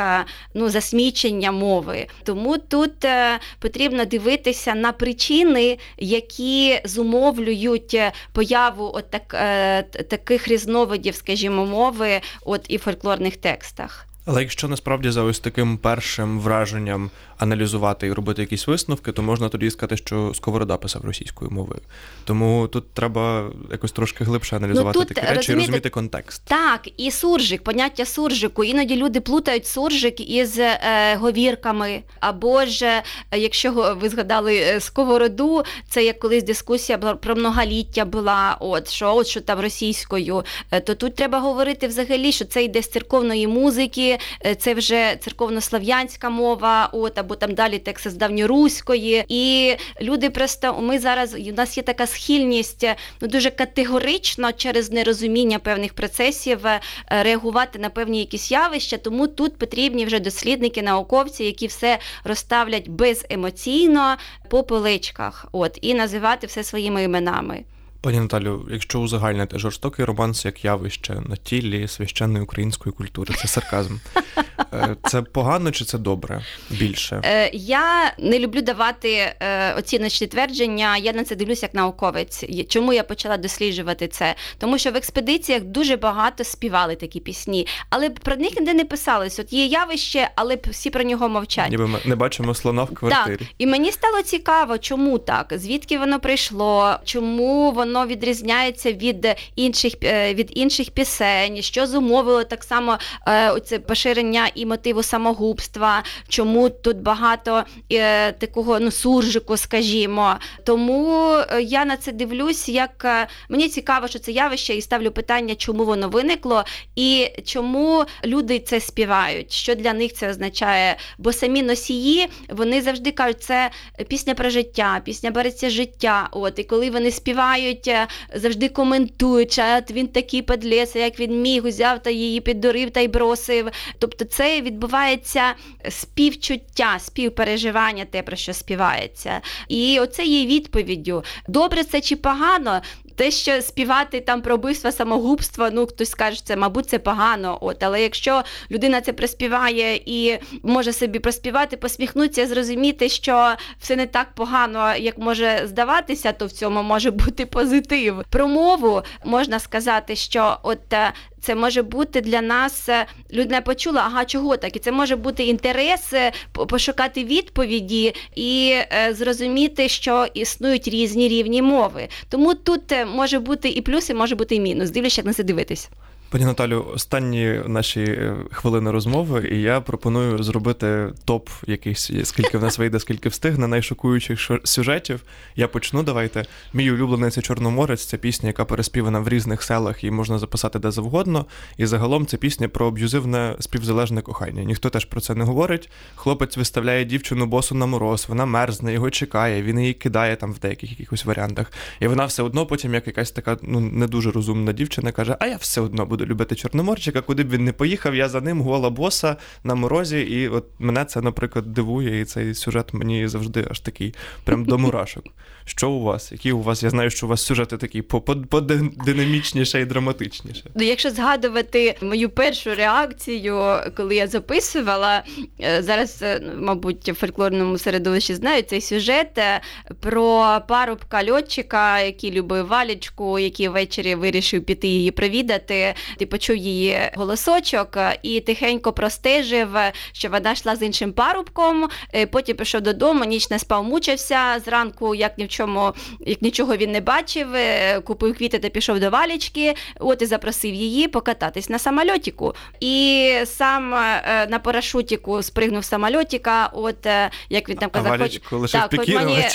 ну, 0.54 0.70
засмічення 0.70 1.52
мови. 1.52 1.79
Тому 2.24 2.58
тут 2.58 3.06
е, 3.06 3.40
потрібно 3.60 4.06
дивитися 4.06 4.76
на 4.76 4.92
причини, 4.92 5.78
які 5.98 6.82
зумовлюють 6.86 7.94
е, 7.94 8.12
появу 8.34 8.92
от 8.94 9.10
так, 9.10 9.34
е, 9.34 9.84
таких 9.84 10.48
різновидів, 10.48 11.16
скажімо, 11.16 11.66
мови 11.66 12.22
от 12.46 12.66
і 12.68 12.78
фольклорних 12.78 13.38
текстах. 13.38 14.06
Але 14.26 14.42
якщо 14.42 14.68
насправді 14.68 15.10
за 15.10 15.24
ось 15.24 15.40
таким 15.40 15.78
першим 15.78 16.40
враженням 16.40 17.12
аналізувати 17.40 18.08
і 18.08 18.14
робити 18.14 18.42
якісь 18.42 18.68
висновки, 18.68 19.12
то 19.12 19.22
можна 19.22 19.50
тоді 19.50 19.72
сказати, 19.72 19.98
що 19.98 20.32
Сковорода 20.36 20.78
писав 20.78 21.06
російською 21.06 21.52
мовою. 21.52 21.82
Тому 22.26 22.68
тут 22.68 22.94
треба 22.94 23.50
якось 23.72 23.92
трошки 23.92 24.24
глибше 24.24 24.56
аналізувати 24.56 25.00
Ну, 25.00 25.06
тут, 25.06 25.16
такі 25.16 25.28
речі 25.28 25.52
і 25.52 25.56
розуміти 25.56 25.90
контекст. 25.90 26.42
Так, 26.46 26.90
і 26.98 27.12
суржик, 27.12 27.64
поняття 27.64 28.06
суржику. 28.06 28.64
Іноді 28.64 28.96
люди 28.96 29.22
плутають 29.22 29.68
суржик 29.68 30.20
із 30.20 30.60
е, 30.60 30.80
говірками. 31.16 32.02
Або 32.20 32.66
ж, 32.66 32.86
е, 33.32 33.40
якщо 33.40 33.96
ви 34.02 34.10
згадали 34.10 34.58
е, 34.58 34.80
сковороду, 34.80 35.64
це 35.90 36.04
як 36.04 36.20
колись 36.20 36.44
дискусія 36.44 36.98
про 36.98 37.36
многоліття 37.36 38.06
була, 38.06 38.58
от 38.60 38.90
що 38.90 39.16
от 39.16 39.28
що 39.28 39.42
там 39.42 39.60
російською, 39.60 40.44
е, 40.72 40.80
то 40.80 40.96
тут 40.96 41.16
треба 41.16 41.40
говорити 41.40 41.88
взагалі, 41.88 42.32
що 42.32 42.46
це 42.46 42.64
йде 42.64 42.82
з 42.82 42.90
церковної 42.90 43.48
музики, 43.48 44.18
це 44.60 44.74
вже 44.74 45.18
церковнослав'янська 45.20 46.30
мова, 46.30 46.90
от 46.94 47.18
або 47.18 47.29
там 47.36 47.54
далі 47.54 47.80
тексти 47.80 48.10
з 48.10 48.14
давньоруської. 48.14 49.26
І 49.28 49.76
люди 50.02 50.30
просто 50.30 50.82
ми 50.82 51.00
зараз 51.00 51.34
у 51.34 51.54
нас 51.54 51.78
є 51.78 51.84
така 51.84 52.08
схильність 52.08 52.84
е, 52.84 52.96
ну 53.22 53.28
дуже 53.28 53.52
категорично 53.52 54.52
через 54.52 54.92
нерозуміння 54.92 55.60
певних 55.60 55.94
процесів 55.94 56.68
е, 56.68 56.82
реагувати 57.10 57.80
на 57.80 57.90
певні 57.90 58.20
якісь 58.20 58.52
явища. 58.52 58.98
Тому 58.98 59.28
тут 59.28 59.58
потрібні 59.58 60.06
вже 60.06 60.20
дослідники, 60.20 60.82
науковці, 60.82 61.44
які 61.44 61.68
все 61.68 62.00
розставлять 62.24 62.88
беземоційно 62.88 64.16
по 64.50 64.64
поличках, 64.64 65.46
от 65.52 65.80
і 65.82 65.94
називати 65.94 66.48
все 66.48 66.64
своїми 66.64 67.04
іменами. 67.04 67.64
Пані 68.02 68.20
Наталю, 68.20 68.68
якщо 68.72 69.00
узагальнити 69.00 69.60
жорстокий 69.60 70.06
романс 70.06 70.46
як 70.46 70.66
явище 70.66 71.22
на 71.26 71.36
тілі 71.36 71.88
священної 71.88 72.44
української 72.44 72.94
культури, 72.94 73.34
це 73.38 73.48
сарказм. 73.48 73.96
Е, 74.74 74.96
Це 75.04 75.22
погано 75.22 75.72
чи 75.72 75.86
це 75.86 75.98
добре? 75.98 76.44
Більше. 76.70 77.22
Е, 77.26 77.50
я 77.54 78.14
не 78.20 78.40
люблю 78.40 78.62
давати 78.62 79.10
е, 79.40 79.74
оціночні 79.74 80.28
твердження. 80.28 80.98
Я 80.98 81.14
на 81.14 81.24
це 81.24 81.36
дивлюся 81.36 81.66
як 81.66 81.74
науковець. 81.74 82.46
Чому 82.70 82.94
я 82.94 83.04
почала 83.04 83.38
досліджувати 83.38 84.08
це? 84.08 84.36
Тому 84.58 84.78
що 84.78 84.92
в 84.92 84.96
експедиціях 84.96 85.64
дуже 85.64 85.98
багато 85.98 86.44
співали 86.44 86.96
такі 86.96 87.20
пісні, 87.20 87.68
але 87.90 88.10
про 88.10 88.36
них 88.36 88.60
ніде 88.60 88.74
не 88.74 88.86
писалось. 88.86 89.40
От 89.40 89.54
є 89.54 89.66
явище, 89.66 90.30
але 90.36 90.58
всі 90.72 90.90
про 90.90 91.04
нього 91.04 91.30
мовчать. 91.30 91.72
Ніби 91.72 91.88
ми 91.88 92.00
не 92.06 92.16
бачимо 92.16 92.54
слона 92.54 92.84
в 92.84 92.94
квартирі. 92.94 93.38
Так, 93.38 93.48
і 93.58 93.68
мені 93.68 93.92
стало 93.92 94.22
цікаво, 94.22 94.78
чому 94.78 95.18
так, 95.18 95.54
звідки 95.56 95.98
воно 95.98 96.20
прийшло, 96.20 96.96
чому 97.04 97.72
воно 97.72 97.89
воно 97.90 98.08
відрізняється 98.08 98.92
від 98.92 99.36
інших 99.56 99.94
е, 100.04 100.34
від 100.34 100.52
інших 100.58 100.90
пісень, 100.92 101.62
що 101.62 101.88
зумовило 101.88 102.44
так 102.44 102.64
само 102.64 102.98
е, 103.28 103.52
оце 103.52 103.80
поширення 103.80 104.50
і 104.56 104.66
мотиву 104.66 105.04
самогубства, 105.04 106.04
чому 106.28 106.70
тут 106.70 106.98
багато 106.98 107.64
е, 107.92 108.32
такого 108.32 108.80
ну, 108.80 108.92
суржику, 108.92 109.58
скажімо. 109.58 110.36
Тому 110.66 111.36
я 111.62 111.86
на 111.86 111.98
це 111.98 112.12
дивлюсь, 112.12 112.70
як 112.70 113.28
мені 113.50 113.70
цікаво, 113.70 114.08
що 114.08 114.20
це 114.20 114.32
явище, 114.32 114.76
і 114.76 114.82
ставлю 114.82 115.12
питання, 115.12 115.56
чому 115.56 115.86
воно 115.86 116.10
виникло, 116.10 116.64
і 116.96 117.28
чому 117.46 118.06
люди 118.26 118.60
це 118.60 118.80
співають, 118.80 119.52
що 119.52 119.76
для 119.76 119.94
них 119.94 120.14
це 120.14 120.30
означає. 120.30 120.98
Бо 121.18 121.34
самі 121.34 121.64
носії 121.64 122.28
вони 122.50 122.82
завжди 122.82 123.12
кажуть, 123.12 123.44
це 123.44 123.70
пісня 124.08 124.36
про 124.36 124.50
життя, 124.50 125.02
пісня 125.06 125.32
береться 125.32 125.70
життя. 125.70 126.30
От 126.32 126.60
і 126.60 126.64
коли 126.64 126.90
вони 126.90 127.12
співають, 127.12 127.79
е, 127.88 128.08
завжди 128.36 128.70
коментують, 128.70 129.60
«От 129.78 129.92
він 129.92 130.08
такий 130.08 130.42
подлець, 130.42 130.96
як 130.96 131.20
він 131.20 131.42
міг, 131.42 131.66
узяв 131.66 132.04
та 132.04 132.10
її 132.10 132.42
піддурив 132.42 132.92
та 132.92 133.00
й 133.00 133.08
бросив. 133.08 133.70
Тобто, 134.00 134.26
це 134.26 134.62
відбувається 134.62 135.54
співчуття, 135.90 137.00
співпереживання, 137.00 138.06
те 138.06 138.22
про 138.22 138.36
що 138.36 138.54
співається. 138.54 139.42
І 139.68 140.00
оце 140.00 140.26
є 140.26 140.46
відповіддю. 140.46 141.24
Добре 141.48 141.84
це 141.84 142.02
чи 142.02 142.16
погано? 142.16 142.82
Те, 143.20 143.32
що 143.32 143.62
співати 143.62 144.22
там 144.22 144.42
про 144.42 144.58
вбивство, 144.58 144.92
самогубство, 144.92 145.70
ну 145.72 145.88
хтось 145.88 146.10
скаже, 146.10 146.46
це, 146.46 146.56
мабуть, 146.56 146.90
це 146.90 147.00
погано. 147.00 147.58
От, 147.62 147.84
але 147.84 148.02
якщо 148.02 148.44
людина 148.72 149.02
це 149.02 149.14
приспіває 149.14 150.02
і 150.06 150.38
може 150.64 150.94
собі 150.94 151.20
проспівати, 151.20 151.78
посміхнутися, 151.78 152.48
зрозуміти, 152.48 153.10
що 153.10 153.56
все 153.80 153.96
не 153.96 154.06
так 154.08 154.28
погано, 154.36 154.96
як 154.96 155.18
може 155.18 155.62
здаватися, 155.66 156.32
то 156.32 156.46
в 156.46 156.52
цьому 156.52 156.84
може 156.84 157.12
бути 157.12 157.46
позитив. 157.46 158.24
Про 158.30 158.48
мову 158.48 159.02
можна 159.26 159.60
сказати, 159.60 160.16
що 160.16 160.58
от 160.64 160.94
е, 160.94 161.14
це 161.42 161.56
може 161.56 161.82
бути 161.82 162.22
для 162.22 162.42
нас 162.42 162.90
е, 162.90 163.06
людина 163.34 163.62
почула, 163.62 164.02
ага, 164.06 164.26
чого 164.26 164.58
так? 164.58 164.76
І 164.76 164.80
це 164.80 164.92
може 164.92 165.16
бути 165.16 165.44
інтерес 165.44 166.14
е, 166.14 166.32
пошукати 166.52 167.24
відповіді 167.24 168.14
і 168.36 168.76
е, 168.76 169.14
зрозуміти, 169.14 169.90
що 169.90 170.28
існують 170.34 170.88
різні 170.88 171.28
рівні 171.28 171.62
мови. 171.62 172.08
Тому 172.30 172.54
тут 172.54 172.82
може 173.16 173.40
бути 173.40 173.70
і 173.70 173.82
плюс, 173.82 174.10
і 174.10 174.14
може 174.14 174.36
бути 174.36 174.56
і 174.56 174.60
мінус. 174.60 174.90
Дивлячись, 174.90 175.18
як 175.18 175.28
на 175.28 175.34
це 175.34 175.44
дивитись. 175.44 175.90
Пані 176.32 176.46
Наталю, 176.46 176.86
останні 176.94 177.62
наші 177.66 178.04
е, 178.04 178.36
хвилини 178.52 178.92
розмови, 178.92 179.50
і 179.52 179.62
я 179.62 179.82
пропоную 179.82 180.44
зробити 180.44 181.10
топ 181.26 181.50
якийсь, 181.68 182.12
скільки 182.24 182.58
в 182.58 182.62
нас 182.62 182.78
вийде, 182.78 183.00
скільки 183.00 183.30
встигне, 183.30 183.68
найшокуючих 183.68 184.52
сюжетів. 184.64 185.24
Я 185.56 185.68
почну. 185.68 186.04
Давайте. 186.04 186.46
Мій 186.74 186.92
улюблений 186.92 187.32
це 187.32 187.42
Чорноморець. 187.42 188.06
Це 188.06 188.18
пісня, 188.18 188.48
яка 188.48 188.66
переспівана 188.66 189.20
в 189.20 189.30
різних 189.30 189.64
селах 189.64 190.04
і 190.04 190.12
можна 190.12 190.40
записати 190.40 190.80
де 190.80 190.92
завгодно. 190.92 191.46
І 191.78 191.86
загалом 191.86 192.26
це 192.26 192.38
пісня 192.38 192.68
про 192.68 192.88
аб'юзивне 192.88 193.56
співзалежне 193.60 194.22
кохання. 194.22 194.64
Ніхто 194.64 194.90
теж 194.90 195.06
про 195.06 195.22
це 195.22 195.36
не 195.36 195.44
говорить. 195.44 195.90
Хлопець 196.16 196.58
виставляє 196.58 197.06
дівчину 197.06 197.46
босу 197.46 197.76
на 197.76 197.86
мороз, 197.86 198.26
вона 198.30 198.46
мерзне, 198.46 198.94
його 198.94 199.10
чекає, 199.10 199.64
він 199.64 199.80
її 199.80 199.94
кидає 199.94 200.36
там 200.36 200.54
в 200.54 200.60
деяких 200.60 200.90
якихось 200.90 201.26
варіантах. 201.26 201.72
І 202.00 202.08
вона 202.08 202.26
все 202.26 202.44
одно 202.44 202.66
потім, 202.66 202.94
як 202.94 203.08
якась 203.08 203.32
така 203.32 203.58
ну 203.62 203.80
не 203.80 204.08
дуже 204.08 204.32
розумна 204.32 204.74
дівчина, 204.74 205.12
каже: 205.12 205.38
А 205.40 205.48
я 205.48 205.56
все 205.56 205.82
одно 205.82 206.06
буду 206.06 206.19
любити 206.26 206.56
Чорноморчика, 206.56 207.22
куди 207.22 207.44
б 207.44 207.50
він 207.50 207.64
не 207.64 207.74
поїхав, 207.74 208.16
я 208.16 208.30
за 208.30 208.42
ним 208.42 208.62
гола 208.62 208.90
боса 208.90 209.36
на 209.64 209.76
морозі. 209.76 210.20
І 210.20 210.48
от 210.48 210.66
мене 210.80 211.06
це, 211.06 211.22
наприклад, 211.22 211.74
дивує, 211.74 212.22
і 212.22 212.26
цей 212.26 212.54
сюжет 212.54 212.94
мені 212.94 213.28
завжди 213.28 213.68
аж 213.72 213.80
такий, 213.80 214.16
прям 214.44 214.66
до 214.66 214.78
мурашок. 214.78 215.24
Що 215.70 215.90
у 215.90 216.02
вас? 216.04 216.32
Які 216.32 216.52
у 216.52 216.62
вас? 216.62 216.84
Я 216.84 216.90
знаю, 216.90 217.10
що 217.10 217.26
у 217.26 217.30
вас 217.30 217.42
сюжети 217.46 217.78
такі 217.78 218.02
по- 218.02 218.22
по- 218.22 218.36
подинамічніше 218.36 219.82
і 219.82 219.86
драматичніше. 219.86 220.64
Ну, 220.76 220.84
якщо 220.84 221.12
згадувати 221.12 221.96
мою 222.02 222.30
першу 222.30 222.76
реакцію, 222.76 223.64
коли 223.98 224.16
я 224.16 224.28
записувала, 224.28 225.24
е, 225.62 225.84
зараз, 225.84 226.20
е, 226.22 226.42
мабуть, 226.58 227.10
в 227.10 227.14
фольклорному 227.14 227.78
середовищі 227.78 228.36
знають 228.36 228.70
цей 228.70 228.82
сюжет 228.82 229.38
е, 229.38 229.62
про 230.00 230.60
парубка 230.68 231.32
льотчика, 231.32 232.00
який 232.00 232.32
любив 232.32 232.68
валічку, 232.68 233.40
який 233.40 233.68
ввечері 233.68 234.16
вирішив 234.16 234.66
піти 234.66 234.88
її 234.88 235.12
провідати. 235.12 235.94
Ти 236.18 236.26
почув 236.26 236.56
її 236.56 236.98
голосочок 237.16 237.98
і 238.24 238.40
тихенько 238.40 238.94
простежив, 238.94 239.70
що 240.12 240.30
вона 240.30 240.52
йшла 240.52 240.76
з 240.76 240.82
іншим 240.82 241.14
парубком. 241.14 241.90
Потім 242.32 242.58
пішов 242.58 242.82
додому, 242.82 243.24
ніч 243.26 243.50
не 243.50 243.60
спав, 243.60 243.84
мучився. 243.84 244.60
Зранку, 244.66 245.16
як 245.16 245.38
ні 245.38 245.46
в 245.46 245.48
чому, 245.60 245.94
як 246.20 246.42
нічого 246.42 246.78
він 246.78 246.92
не 246.92 247.02
бачив, 247.02 247.56
е, 247.56 248.02
купив 248.02 248.38
квіти 248.38 248.60
та 248.60 248.70
пішов 248.70 249.00
до 249.00 249.10
валічки. 249.10 249.74
От 250.00 250.22
і 250.22 250.26
запросив 250.26 250.74
її 250.74 251.08
покататись 251.08 251.70
на 251.70 251.80
самольотіку. 251.80 252.54
І 252.80 253.34
сам 253.46 253.94
е, 253.94 254.48
на 254.50 254.60
парашутіку 254.60 255.44
спригнув 255.44 255.86
самольотіка. 255.86 256.70
От 256.74 257.06
е, 257.06 257.30
як 257.50 257.70
він 257.70 257.78
там 257.78 257.90
А 257.94 257.98
казав, 257.98 258.12
хоч, 258.12 258.20
Валічку 258.20 258.58
лишив 258.58 258.82
так, 258.82 258.96
хоч 259.00 259.08
мені 259.08 259.46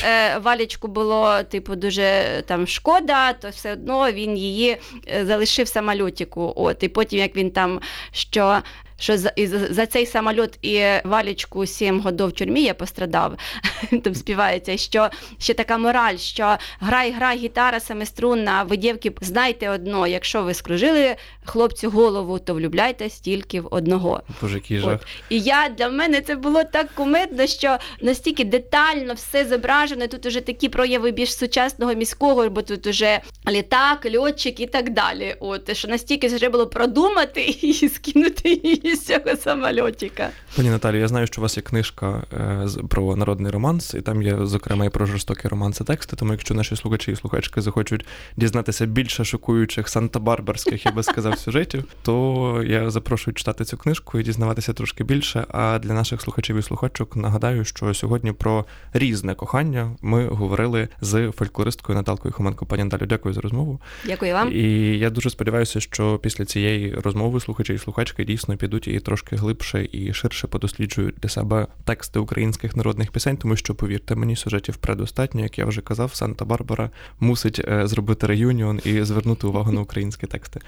валічку 0.43 0.89
було 0.89 1.43
типу 1.43 1.77
дуже 1.77 2.25
там 2.47 2.67
шкода, 2.67 3.33
то 3.33 3.49
все 3.49 3.73
одно 3.73 4.13
він 4.13 4.37
її 4.37 4.77
залишив 5.23 5.69
самольотіку. 5.69 6.53
От 6.57 6.83
і 6.83 6.89
потім 6.89 7.19
як 7.19 7.37
він 7.37 7.51
там 7.51 7.81
що. 8.13 8.63
Що 8.99 9.19
за, 9.19 9.33
і 9.37 9.47
за, 9.47 9.59
за 9.59 9.87
цей 9.87 10.07
самоліт 10.07 10.59
і 10.63 10.85
валічку 11.05 11.67
сім 11.67 12.01
годов 12.01 12.29
в 12.29 12.33
тюрмі 12.33 12.63
я 12.63 12.75
пострадав. 12.75 13.37
Там 14.03 14.15
співається, 14.15 14.77
що 14.77 15.09
ще 15.39 15.55
така 15.55 15.79
мораль, 15.79 16.17
що 16.17 16.57
грай, 16.81 17.13
грай, 17.13 17.39
гітара 17.39 17.81
семиструнна, 17.81 18.63
ви 18.63 18.77
дівки, 18.77 19.13
знайте 19.21 19.71
одно, 19.71 20.07
якщо 20.07 20.43
ви 20.43 20.55
скружили 20.55 21.17
хлопцю 21.45 21.91
голову, 21.91 22.39
то 22.39 22.55
влюбляйтесь 22.55 23.21
тільки 23.21 23.61
в 23.61 23.69
одного. 23.71 24.23
Боже, 24.43 24.55
який 24.55 24.79
жах. 24.79 24.93
От. 24.95 25.01
І 25.29 25.41
я 25.41 25.69
для 25.79 25.89
мене 25.89 26.21
це 26.21 26.37
було 26.37 26.65
так 26.65 26.87
кумедно, 26.95 27.47
що 27.47 27.77
настільки 28.03 28.45
детально 28.45 29.15
все 29.15 29.45
зображено. 29.45 30.07
Тут 30.07 30.27
уже 30.27 30.41
такі 30.41 30.69
прояви 30.69 31.11
більш 31.11 31.37
сучасного 31.37 31.95
міського, 31.95 32.49
бо 32.51 32.63
тут 32.63 32.87
уже 32.87 33.21
літак, 33.49 34.07
льотчик 34.17 34.61
і 34.61 34.67
так 34.67 34.93
далі. 34.93 35.37
От 35.41 35.77
що 35.77 35.89
настільки 35.89 36.27
вже 36.29 36.49
було 36.49 36.67
продумати 36.67 37.43
і 37.63 37.89
скинути 37.89 38.61
її 38.65 38.97
з 38.97 39.07
цього 39.07 39.37
самольотика. 39.37 40.31
Пані 40.57 40.71
Наталі, 40.71 40.99
я 40.99 41.09
знаю, 41.09 41.27
що 41.27 41.41
у 41.41 41.43
вас 41.43 41.57
є 41.57 41.63
книжка 41.63 42.23
е, 42.33 42.61
з- 42.69 42.83
про 42.91 43.17
народний 43.17 43.53
романс, 43.53 43.95
і 43.95 44.01
там 44.01 44.23
є, 44.23 44.39
зокрема, 44.43 44.85
і 44.85 44.89
про 44.91 45.07
жорстокі 45.07 45.49
романси 45.49 45.85
тексти. 45.85 46.17
Тому 46.17 46.33
якщо 46.33 46.55
наші 46.55 46.77
слухачі 46.77 47.13
і 47.13 47.17
слухачки 47.17 47.61
захочуть 47.61 48.05
дізнатися 48.37 48.87
більше 48.87 49.25
шокуючих 49.25 49.87
санта-барбарських, 49.89 50.87
я 50.87 50.93
би 50.93 51.03
сказав, 51.03 51.34
сюжетів, 51.37 51.85
то 52.03 52.62
я 52.66 52.91
запрошую 52.91 53.35
читати 53.35 53.64
цю 53.64 53.76
книжку 53.76 54.18
і 54.18 54.22
дізнаватися 54.22 54.72
трошки 54.72 55.05
більше. 55.05 55.47
А 55.49 55.78
для 55.78 55.93
наших 55.93 56.20
слухачів 56.20 56.57
і 56.57 56.62
слухачок 56.62 57.16
нагадаю, 57.16 57.64
що 57.64 57.95
сьогодні 57.95 58.32
про 58.32 58.64
різне 58.93 59.35
кохання 59.35 59.97
ми 60.03 60.28
говорили 60.28 60.89
з 61.01 61.30
фольклористкою 61.30 61.99
Наталкою 61.99 62.35
Хоменко. 62.35 62.66
Пані 62.66 62.85
Наталю, 62.85 63.07
дякую 63.07 63.35
за 63.35 63.41
розмову. 63.41 63.80
Дякую 64.07 64.35
вам. 64.35 64.53
І 64.53 64.99
я 64.99 65.11
дуже 65.11 65.30
сподіваюся, 65.30 65.80
що 65.80 66.18
після 66.18 66.45
цієї 66.45 66.95
розмови 66.95 67.41
слухачі 67.41 67.74
і 67.74 67.78
слухачки 67.78 68.24
дійсно 68.24 68.57
підуть 68.57 68.89
і 68.89 69.01
трошки 69.01 69.37
глибше 69.37 69.89
і 69.93 70.12
ширше 70.12 70.47
подосліджують 70.47 71.14
для 71.22 71.28
себе 71.28 71.66
тексти 71.85 72.18
українських 72.18 72.76
народних 72.76 73.11
пісень, 73.12 73.37
тому 73.37 73.57
що, 73.57 73.74
повірте 73.74 74.14
мені, 74.14 74.37
сюжетів 74.37 74.76
предостатньо, 74.76 75.41
як 75.41 75.59
я 75.59 75.64
вже 75.64 75.80
казав, 75.80 76.11
Санта-Барбара 76.14 76.91
мусить 77.20 77.61
е, 77.68 77.87
зробити 77.87 78.26
реюніон 78.26 78.80
і 78.85 79.03
звернути 79.03 79.47
увагу 79.47 79.72
на 79.72 79.80
українські 79.80 80.26
тексти. 80.26 80.61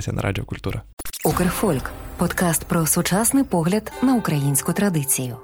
Залишайтеся 0.00 0.12
на 0.12 0.22
Радіо 0.22 0.44
Культура. 0.44 0.82
Укрфольк 1.24 1.90
подкаст 2.16 2.64
про 2.64 2.86
сучасний 2.86 3.44
погляд 3.44 3.92
на 4.02 4.14
українську 4.14 4.72
традицію. 4.72 5.36